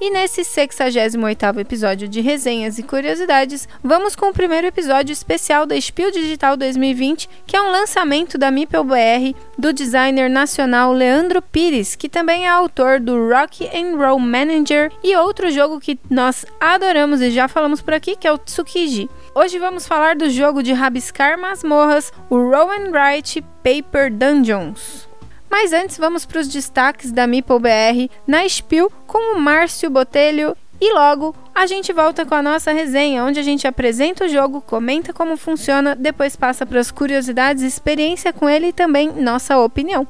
E 0.00 0.10
nesse 0.10 0.42
68º 0.42 1.58
episódio 1.58 2.08
de 2.08 2.20
resenhas 2.20 2.78
e 2.78 2.82
curiosidades, 2.82 3.68
vamos 3.82 4.16
com 4.16 4.30
o 4.30 4.32
primeiro 4.32 4.66
episódio 4.66 5.12
especial 5.12 5.66
da 5.66 5.78
Spiel 5.78 6.10
Digital 6.10 6.56
2020, 6.56 7.28
que 7.46 7.56
é 7.56 7.60
um 7.60 7.70
lançamento 7.70 8.38
da 8.38 8.50
Mipel 8.50 8.84
BR 8.84 9.36
do 9.58 9.72
designer 9.72 10.30
nacional 10.30 10.92
Leandro 10.92 11.42
Pires, 11.42 11.94
que 11.96 12.08
também 12.08 12.46
é 12.46 12.48
autor 12.48 12.98
do 12.98 13.28
Rock 13.28 13.66
and 13.76 13.96
Roll 13.96 14.18
Manager 14.18 14.90
e 15.04 15.14
outro 15.16 15.50
jogo 15.50 15.78
que 15.78 15.98
nós 16.08 16.46
adoramos 16.58 16.90
adoramos 16.90 17.20
e 17.20 17.30
já 17.30 17.46
falamos 17.46 17.80
por 17.80 17.94
aqui, 17.94 18.16
que 18.16 18.26
é 18.26 18.32
o 18.32 18.38
Tsukiji. 18.38 19.08
Hoje 19.34 19.58
vamos 19.58 19.86
falar 19.86 20.16
do 20.16 20.30
jogo 20.30 20.62
de 20.62 20.72
rabiscar 20.72 21.38
masmorras, 21.38 22.12
o 22.28 22.36
Rowan 22.36 22.90
Wright 22.90 23.42
Paper 23.62 24.12
Dungeons. 24.12 25.09
Mas 25.50 25.72
antes 25.72 25.98
vamos 25.98 26.24
para 26.24 26.40
os 26.40 26.48
destaques 26.48 27.10
da 27.10 27.26
Meeple 27.26 27.58
BR 27.58 28.12
na 28.26 28.48
Spiel 28.48 28.90
com 29.06 29.34
o 29.34 29.40
Márcio 29.40 29.90
Botelho 29.90 30.56
e 30.80 30.94
logo 30.94 31.34
a 31.54 31.66
gente 31.66 31.92
volta 31.92 32.24
com 32.24 32.34
a 32.34 32.42
nossa 32.42 32.72
resenha, 32.72 33.24
onde 33.24 33.38
a 33.38 33.42
gente 33.42 33.66
apresenta 33.66 34.24
o 34.24 34.28
jogo, 34.28 34.62
comenta 34.62 35.12
como 35.12 35.36
funciona, 35.36 35.94
depois 35.94 36.36
passa 36.36 36.64
para 36.64 36.80
as 36.80 36.90
curiosidades, 36.90 37.62
experiência 37.62 38.32
com 38.32 38.48
ele 38.48 38.68
e 38.68 38.72
também 38.72 39.12
nossa 39.12 39.58
opinião. 39.58 40.06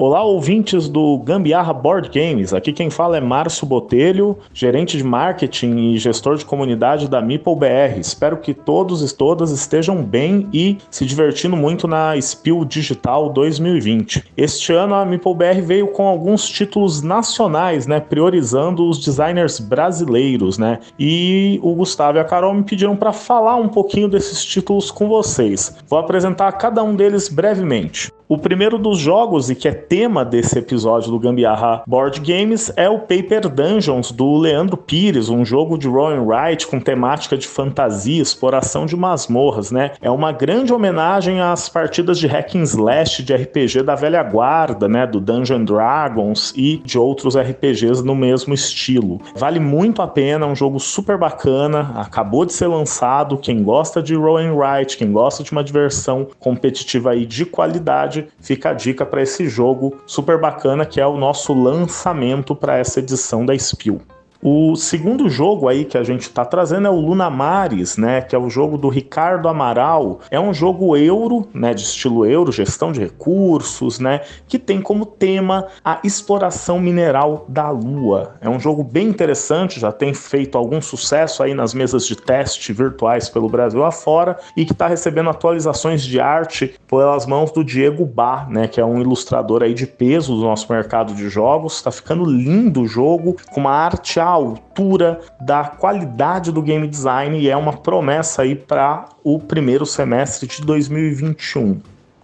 Olá, 0.00 0.22
ouvintes 0.22 0.88
do 0.88 1.18
Gambiarra 1.18 1.72
Board 1.72 2.08
Games. 2.08 2.54
Aqui 2.54 2.72
quem 2.72 2.88
fala 2.88 3.16
é 3.16 3.20
Márcio 3.20 3.66
Botelho, 3.66 4.38
gerente 4.54 4.96
de 4.96 5.02
marketing 5.02 5.76
e 5.76 5.98
gestor 5.98 6.36
de 6.36 6.44
comunidade 6.44 7.08
da 7.08 7.20
Meeple 7.20 7.56
BR. 7.56 7.98
Espero 7.98 8.36
que 8.36 8.54
todos 8.54 9.02
e 9.02 9.16
todas 9.16 9.50
estejam 9.50 9.96
bem 9.96 10.46
e 10.52 10.78
se 10.88 11.04
divertindo 11.04 11.56
muito 11.56 11.88
na 11.88 12.14
Spiel 12.20 12.64
Digital 12.64 13.28
2020. 13.30 14.24
Este 14.36 14.72
ano 14.72 14.94
a 14.94 15.04
Meeple 15.04 15.34
BR 15.34 15.62
veio 15.62 15.88
com 15.88 16.06
alguns 16.06 16.48
títulos 16.48 17.02
nacionais, 17.02 17.88
né, 17.88 17.98
priorizando 17.98 18.88
os 18.88 19.04
designers 19.04 19.58
brasileiros, 19.58 20.58
né? 20.58 20.78
E 20.96 21.58
o 21.60 21.74
Gustavo 21.74 22.18
e 22.18 22.20
a 22.20 22.24
Carol 22.24 22.54
me 22.54 22.62
pediram 22.62 22.94
para 22.94 23.12
falar 23.12 23.56
um 23.56 23.68
pouquinho 23.68 24.08
desses 24.08 24.44
títulos 24.44 24.92
com 24.92 25.08
vocês. 25.08 25.76
Vou 25.88 25.98
apresentar 25.98 26.52
cada 26.52 26.84
um 26.84 26.94
deles 26.94 27.28
brevemente. 27.28 28.16
O 28.28 28.36
primeiro 28.36 28.76
dos 28.76 28.98
jogos, 28.98 29.48
e 29.48 29.54
que 29.54 29.66
é 29.66 29.72
tema 29.72 30.22
desse 30.22 30.58
episódio 30.58 31.10
do 31.10 31.18
Gambiarra 31.18 31.82
Board 31.86 32.20
Games, 32.20 32.70
é 32.76 32.86
o 32.86 32.98
Paper 32.98 33.48
Dungeons, 33.48 34.12
do 34.12 34.36
Leandro 34.36 34.76
Pires, 34.76 35.30
um 35.30 35.46
jogo 35.46 35.78
de 35.78 35.88
Rowan 35.88 36.24
Wright 36.24 36.66
com 36.66 36.78
temática 36.78 37.38
de 37.38 37.48
fantasia, 37.48 38.20
exploração 38.20 38.84
de 38.84 38.94
masmorras, 38.94 39.70
né? 39.70 39.92
É 40.02 40.10
uma 40.10 40.30
grande 40.30 40.74
homenagem 40.74 41.40
às 41.40 41.70
partidas 41.70 42.18
de 42.18 42.26
hack 42.26 42.54
and 42.54 42.64
slash 42.64 43.22
de 43.22 43.34
RPG 43.34 43.82
da 43.82 43.94
velha 43.94 44.22
guarda, 44.22 44.86
né? 44.86 45.06
Do 45.06 45.20
Dungeon 45.20 45.64
Dragons 45.64 46.52
e 46.54 46.82
de 46.84 46.98
outros 46.98 47.34
RPGs 47.34 48.04
no 48.04 48.14
mesmo 48.14 48.52
estilo. 48.52 49.22
Vale 49.36 49.58
muito 49.58 50.02
a 50.02 50.06
pena, 50.06 50.44
é 50.44 50.48
um 50.50 50.54
jogo 50.54 50.78
super 50.78 51.16
bacana, 51.16 51.92
acabou 51.94 52.44
de 52.44 52.52
ser 52.52 52.66
lançado. 52.66 53.38
Quem 53.38 53.62
gosta 53.62 54.02
de 54.02 54.14
Rowan 54.14 54.52
Wright, 54.52 54.98
quem 54.98 55.10
gosta 55.10 55.42
de 55.42 55.50
uma 55.50 55.64
diversão 55.64 56.26
competitiva 56.38 57.12
aí 57.12 57.24
de 57.24 57.46
qualidade, 57.46 58.17
fica 58.40 58.70
a 58.70 58.72
dica 58.72 59.04
para 59.04 59.22
esse 59.22 59.48
jogo 59.48 59.98
super 60.06 60.38
bacana 60.38 60.84
que 60.84 61.00
é 61.00 61.06
o 61.06 61.16
nosso 61.16 61.52
lançamento 61.52 62.54
para 62.54 62.76
essa 62.78 63.00
edição 63.00 63.44
da 63.44 63.56
Spiel. 63.58 64.00
O 64.40 64.76
segundo 64.76 65.28
jogo 65.28 65.66
aí 65.66 65.84
que 65.84 65.98
a 65.98 66.04
gente 66.04 66.22
está 66.22 66.44
trazendo 66.44 66.86
é 66.86 66.90
o 66.90 67.00
Lunamares, 67.00 67.96
né, 67.96 68.20
que 68.20 68.36
é 68.36 68.38
o 68.38 68.48
jogo 68.48 68.78
do 68.78 68.88
Ricardo 68.88 69.48
Amaral. 69.48 70.20
É 70.30 70.38
um 70.38 70.54
jogo 70.54 70.96
euro, 70.96 71.48
né, 71.52 71.74
de 71.74 71.82
estilo 71.82 72.24
euro, 72.24 72.52
gestão 72.52 72.92
de 72.92 73.00
recursos, 73.00 73.98
né, 73.98 74.20
que 74.46 74.56
tem 74.56 74.80
como 74.80 75.04
tema 75.04 75.66
a 75.84 75.98
exploração 76.04 76.78
mineral 76.78 77.46
da 77.48 77.68
Lua. 77.70 78.36
É 78.40 78.48
um 78.48 78.60
jogo 78.60 78.84
bem 78.84 79.08
interessante, 79.08 79.80
já 79.80 79.90
tem 79.90 80.14
feito 80.14 80.56
algum 80.56 80.80
sucesso 80.80 81.42
aí 81.42 81.52
nas 81.52 81.74
mesas 81.74 82.06
de 82.06 82.14
teste 82.14 82.72
virtuais 82.72 83.28
pelo 83.28 83.48
Brasil 83.48 83.84
afora 83.84 84.38
e 84.56 84.64
que 84.64 84.72
está 84.72 84.86
recebendo 84.86 85.30
atualizações 85.30 86.00
de 86.00 86.20
arte 86.20 86.76
pelas 86.86 87.26
mãos 87.26 87.50
do 87.50 87.64
Diego 87.64 88.04
Bar, 88.06 88.48
né, 88.48 88.68
que 88.68 88.80
é 88.80 88.84
um 88.84 89.00
ilustrador 89.00 89.64
aí 89.64 89.74
de 89.74 89.86
peso 89.86 90.36
do 90.36 90.42
nosso 90.42 90.72
mercado 90.72 91.12
de 91.12 91.28
jogos. 91.28 91.74
Está 91.74 91.90
ficando 91.90 92.24
lindo 92.24 92.82
o 92.82 92.86
jogo, 92.86 93.36
com 93.50 93.60
uma 93.62 93.72
arte 93.72 94.20
altura 94.28 95.20
da 95.40 95.64
qualidade 95.64 96.52
do 96.52 96.62
game 96.62 96.86
design 96.86 97.38
e 97.38 97.48
é 97.48 97.56
uma 97.56 97.72
promessa 97.72 98.42
aí 98.42 98.54
para 98.54 99.06
o 99.22 99.38
primeiro 99.38 99.86
semestre 99.86 100.46
de 100.46 100.62
2021. 100.62 101.80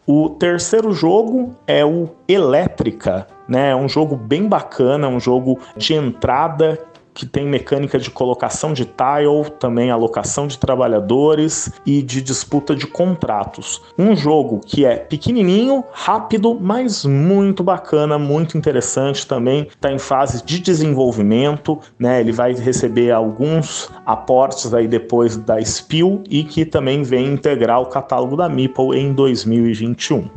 O 0.07 0.29
terceiro 0.29 0.93
jogo 0.93 1.57
é 1.67 1.85
o 1.85 2.11
Elétrica, 2.29 3.27
né? 3.49 3.71
É 3.71 3.77
um 3.77 3.89
jogo 3.89 4.17
bem 4.17 4.47
bacana, 4.47 5.09
um 5.09 5.19
jogo 5.19 5.59
de 5.77 5.95
entrada 5.95 6.79
que 7.15 7.25
tem 7.25 7.47
mecânica 7.47 7.99
de 7.99 8.11
colocação 8.11 8.73
de 8.73 8.85
tile, 8.85 9.51
também 9.61 9.91
alocação 9.91 10.49
de 10.49 10.59
trabalhadores 10.59 11.73
e 11.87 12.03
de 12.03 12.21
disputa 12.21 12.75
de 12.75 12.87
contratos. 12.87 13.81
Um 13.97 14.17
jogo 14.17 14.61
que 14.61 14.85
é 14.85 14.97
pequenininho, 14.97 15.85
rápido, 15.93 16.59
mas 16.61 17.05
muito 17.05 17.63
bacana, 17.63 18.19
muito 18.19 18.59
interessante 18.59 19.27
também. 19.27 19.69
Está 19.71 19.93
em 19.93 19.99
fase 19.99 20.45
de 20.45 20.59
desenvolvimento, 20.59 21.79
né? 21.99 22.21
Ele 22.21 22.33
vai 22.33 22.53
receber 22.53 23.13
alguns 23.13 23.91
aportes 24.05 24.75
aí 24.75 24.89
depois 24.89 25.37
da 25.37 25.63
Spiel 25.65 26.23
e 26.29 26.43
que 26.43 26.65
também 26.65 27.03
vem 27.05 27.27
integrar 27.27 27.81
o 27.81 27.87
catálogo 27.87 28.37
da 28.37 28.49
Meeple 28.49 28.99
em 28.99 29.13
2021. 29.13 30.29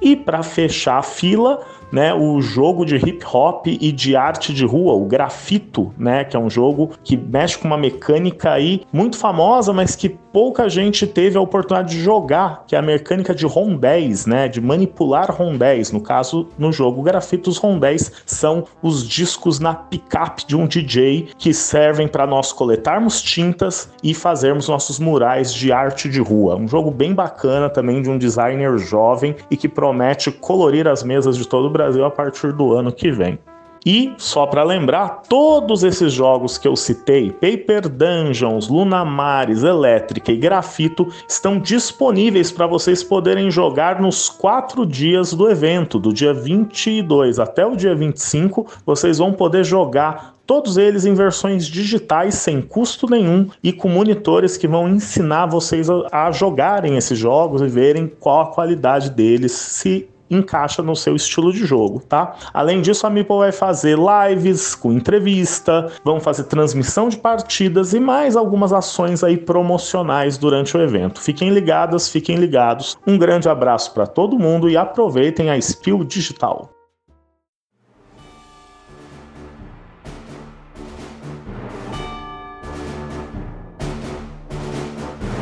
E 0.00 0.14
para 0.14 0.42
fechar 0.42 0.98
a 0.98 1.02
fila, 1.02 1.60
né, 1.92 2.14
o 2.14 2.40
jogo 2.40 2.84
de 2.84 2.96
hip 2.96 3.24
hop 3.32 3.66
e 3.66 3.92
de 3.92 4.16
arte 4.16 4.52
de 4.52 4.64
rua, 4.64 4.94
o 4.94 5.04
grafito, 5.04 5.92
né, 5.98 6.24
que 6.24 6.36
é 6.36 6.40
um 6.40 6.50
jogo 6.50 6.90
que 7.02 7.16
mexe 7.16 7.58
com 7.58 7.66
uma 7.66 7.78
mecânica 7.78 8.52
aí 8.52 8.82
muito 8.92 9.16
famosa, 9.16 9.72
mas 9.72 9.96
que 9.96 10.08
pouca 10.08 10.68
gente 10.68 11.06
teve 11.06 11.36
a 11.36 11.40
oportunidade 11.40 11.96
de 11.96 12.02
jogar, 12.02 12.64
que 12.66 12.76
é 12.76 12.78
a 12.78 12.82
mecânica 12.82 13.34
de 13.34 13.46
rondéis, 13.46 14.26
né, 14.26 14.48
de 14.48 14.60
manipular 14.60 15.30
rondéis. 15.30 15.90
No 15.90 16.00
caso, 16.00 16.48
no 16.58 16.72
jogo 16.72 17.02
grafito, 17.02 17.50
os 17.50 17.58
rondéis 17.58 18.12
são 18.26 18.64
os 18.82 19.06
discos 19.06 19.58
na 19.58 19.74
picape 19.74 20.46
de 20.46 20.56
um 20.56 20.66
DJ 20.66 21.28
que 21.36 21.52
servem 21.52 22.06
para 22.06 22.26
nós 22.26 22.52
coletarmos 22.52 23.22
tintas 23.22 23.90
e 24.02 24.14
fazermos 24.14 24.68
nossos 24.68 24.98
murais 24.98 25.52
de 25.52 25.72
arte 25.72 26.08
de 26.08 26.20
rua. 26.20 26.56
Um 26.56 26.68
jogo 26.68 26.90
bem 26.90 27.14
bacana 27.14 27.68
também 27.68 28.02
de 28.02 28.10
um 28.10 28.18
designer 28.18 28.78
jovem 28.78 29.34
e 29.50 29.56
que 29.56 29.68
promete 29.68 30.30
colorir 30.30 30.86
as 30.86 31.02
mesas 31.02 31.36
de 31.36 31.46
todo 31.46 31.66
o 31.66 31.70
Brasil 31.78 32.04
a 32.04 32.10
partir 32.10 32.52
do 32.52 32.74
ano 32.74 32.92
que 32.92 33.10
vem. 33.10 33.38
E, 33.86 34.12
só 34.18 34.44
para 34.44 34.64
lembrar, 34.64 35.22
todos 35.28 35.82
esses 35.82 36.12
jogos 36.12 36.58
que 36.58 36.66
eu 36.66 36.76
citei, 36.76 37.30
Paper 37.30 37.88
Dungeons, 37.88 38.68
Lunamares, 38.68 39.62
Elétrica 39.62 40.32
e 40.32 40.36
Grafito, 40.36 41.08
estão 41.28 41.58
disponíveis 41.58 42.50
para 42.50 42.66
vocês 42.66 43.02
poderem 43.02 43.50
jogar 43.50 44.00
nos 44.00 44.28
quatro 44.28 44.84
dias 44.84 45.32
do 45.32 45.48
evento, 45.48 45.98
do 45.98 46.12
dia 46.12 46.34
22 46.34 47.38
até 47.38 47.64
o 47.64 47.76
dia 47.76 47.94
25. 47.94 48.66
Vocês 48.84 49.18
vão 49.18 49.32
poder 49.32 49.64
jogar 49.64 50.34
todos 50.46 50.76
eles 50.76 51.04
em 51.04 51.14
versões 51.14 51.66
digitais 51.66 52.34
sem 52.34 52.60
custo 52.60 53.08
nenhum 53.08 53.48
e 53.62 53.72
com 53.72 53.88
monitores 53.88 54.56
que 54.56 54.66
vão 54.66 54.88
ensinar 54.88 55.46
vocês 55.46 55.88
a, 56.10 56.30
jogarem 56.30 56.96
esses 56.96 57.18
jogos 57.18 57.62
e 57.62 57.66
verem 57.66 58.10
qual 58.20 58.40
a 58.40 58.46
qualidade 58.46 59.10
deles, 59.10 59.52
se 59.52 60.08
encaixa 60.30 60.82
no 60.82 60.94
seu 60.94 61.14
estilo 61.16 61.52
de 61.52 61.64
jogo, 61.64 62.00
tá? 62.00 62.34
Além 62.52 62.80
disso, 62.80 63.06
a 63.06 63.10
Meeple 63.10 63.38
vai 63.38 63.52
fazer 63.52 63.98
lives 63.98 64.74
com 64.74 64.92
entrevista, 64.92 65.90
vão 66.04 66.20
fazer 66.20 66.44
transmissão 66.44 67.08
de 67.08 67.16
partidas 67.16 67.92
e 67.92 68.00
mais 68.00 68.36
algumas 68.36 68.72
ações 68.72 69.22
aí 69.24 69.36
promocionais 69.36 70.38
durante 70.38 70.76
o 70.76 70.80
evento. 70.80 71.20
Fiquem 71.20 71.50
ligadas, 71.50 72.08
fiquem 72.08 72.36
ligados. 72.36 72.96
Um 73.06 73.18
grande 73.18 73.48
abraço 73.48 73.92
para 73.92 74.06
todo 74.06 74.38
mundo 74.38 74.68
e 74.68 74.76
aproveitem 74.76 75.50
a 75.50 75.60
Spill 75.60 76.04
Digital. 76.04 76.77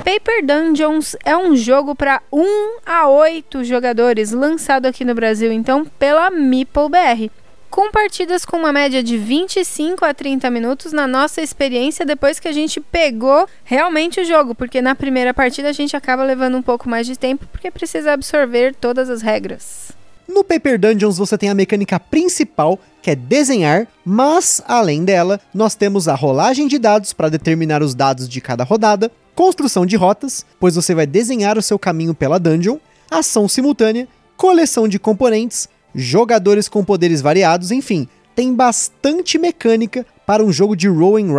Paper 0.06 0.46
Dungeons 0.46 1.16
é 1.24 1.36
um 1.36 1.56
jogo 1.56 1.92
para 1.92 2.22
1 2.32 2.78
a 2.86 3.08
8 3.08 3.64
jogadores, 3.64 4.30
lançado 4.30 4.86
aqui 4.86 5.04
no 5.04 5.16
Brasil 5.16 5.50
então 5.50 5.84
pela 5.84 6.30
Meeple 6.30 6.88
BR. 6.88 7.28
com 7.68 7.90
partidas 7.90 8.44
com 8.44 8.56
uma 8.56 8.72
média 8.72 9.02
de 9.02 9.18
25 9.18 10.04
a 10.04 10.14
30 10.14 10.48
minutos 10.48 10.92
na 10.92 11.08
nossa 11.08 11.42
experiência 11.42 12.06
depois 12.06 12.38
que 12.38 12.46
a 12.46 12.52
gente 12.52 12.78
pegou 12.78 13.48
realmente 13.64 14.20
o 14.20 14.24
jogo, 14.24 14.54
porque 14.54 14.80
na 14.80 14.94
primeira 14.94 15.34
partida 15.34 15.70
a 15.70 15.72
gente 15.72 15.96
acaba 15.96 16.22
levando 16.22 16.56
um 16.56 16.62
pouco 16.62 16.88
mais 16.88 17.04
de 17.04 17.18
tempo 17.18 17.44
porque 17.50 17.68
precisa 17.68 18.12
absorver 18.12 18.76
todas 18.76 19.10
as 19.10 19.22
regras. 19.22 19.90
No 20.28 20.44
Paper 20.44 20.78
Dungeons 20.78 21.18
você 21.18 21.36
tem 21.36 21.48
a 21.48 21.54
mecânica 21.54 21.98
principal, 21.98 22.78
que 23.02 23.10
é 23.10 23.16
desenhar, 23.16 23.88
mas 24.04 24.62
além 24.68 25.04
dela, 25.04 25.40
nós 25.52 25.74
temos 25.74 26.06
a 26.06 26.14
rolagem 26.14 26.68
de 26.68 26.78
dados 26.78 27.12
para 27.12 27.28
determinar 27.28 27.82
os 27.82 27.92
dados 27.92 28.28
de 28.28 28.40
cada 28.40 28.62
rodada, 28.62 29.10
construção 29.36 29.84
de 29.84 29.96
rotas, 29.96 30.46
pois 30.58 30.74
você 30.74 30.94
vai 30.94 31.06
desenhar 31.06 31.58
o 31.58 31.62
seu 31.62 31.78
caminho 31.78 32.14
pela 32.14 32.40
dungeon, 32.40 32.78
ação 33.10 33.46
simultânea, 33.46 34.08
coleção 34.34 34.88
de 34.88 34.98
componentes, 34.98 35.68
jogadores 35.94 36.68
com 36.68 36.82
poderes 36.82 37.20
variados, 37.20 37.70
enfim, 37.70 38.08
tem 38.34 38.54
bastante 38.54 39.38
mecânica 39.38 40.06
para 40.26 40.42
um 40.42 40.50
jogo 40.50 40.74
de 40.74 40.88
roll 40.88 41.18
and. 41.18 41.32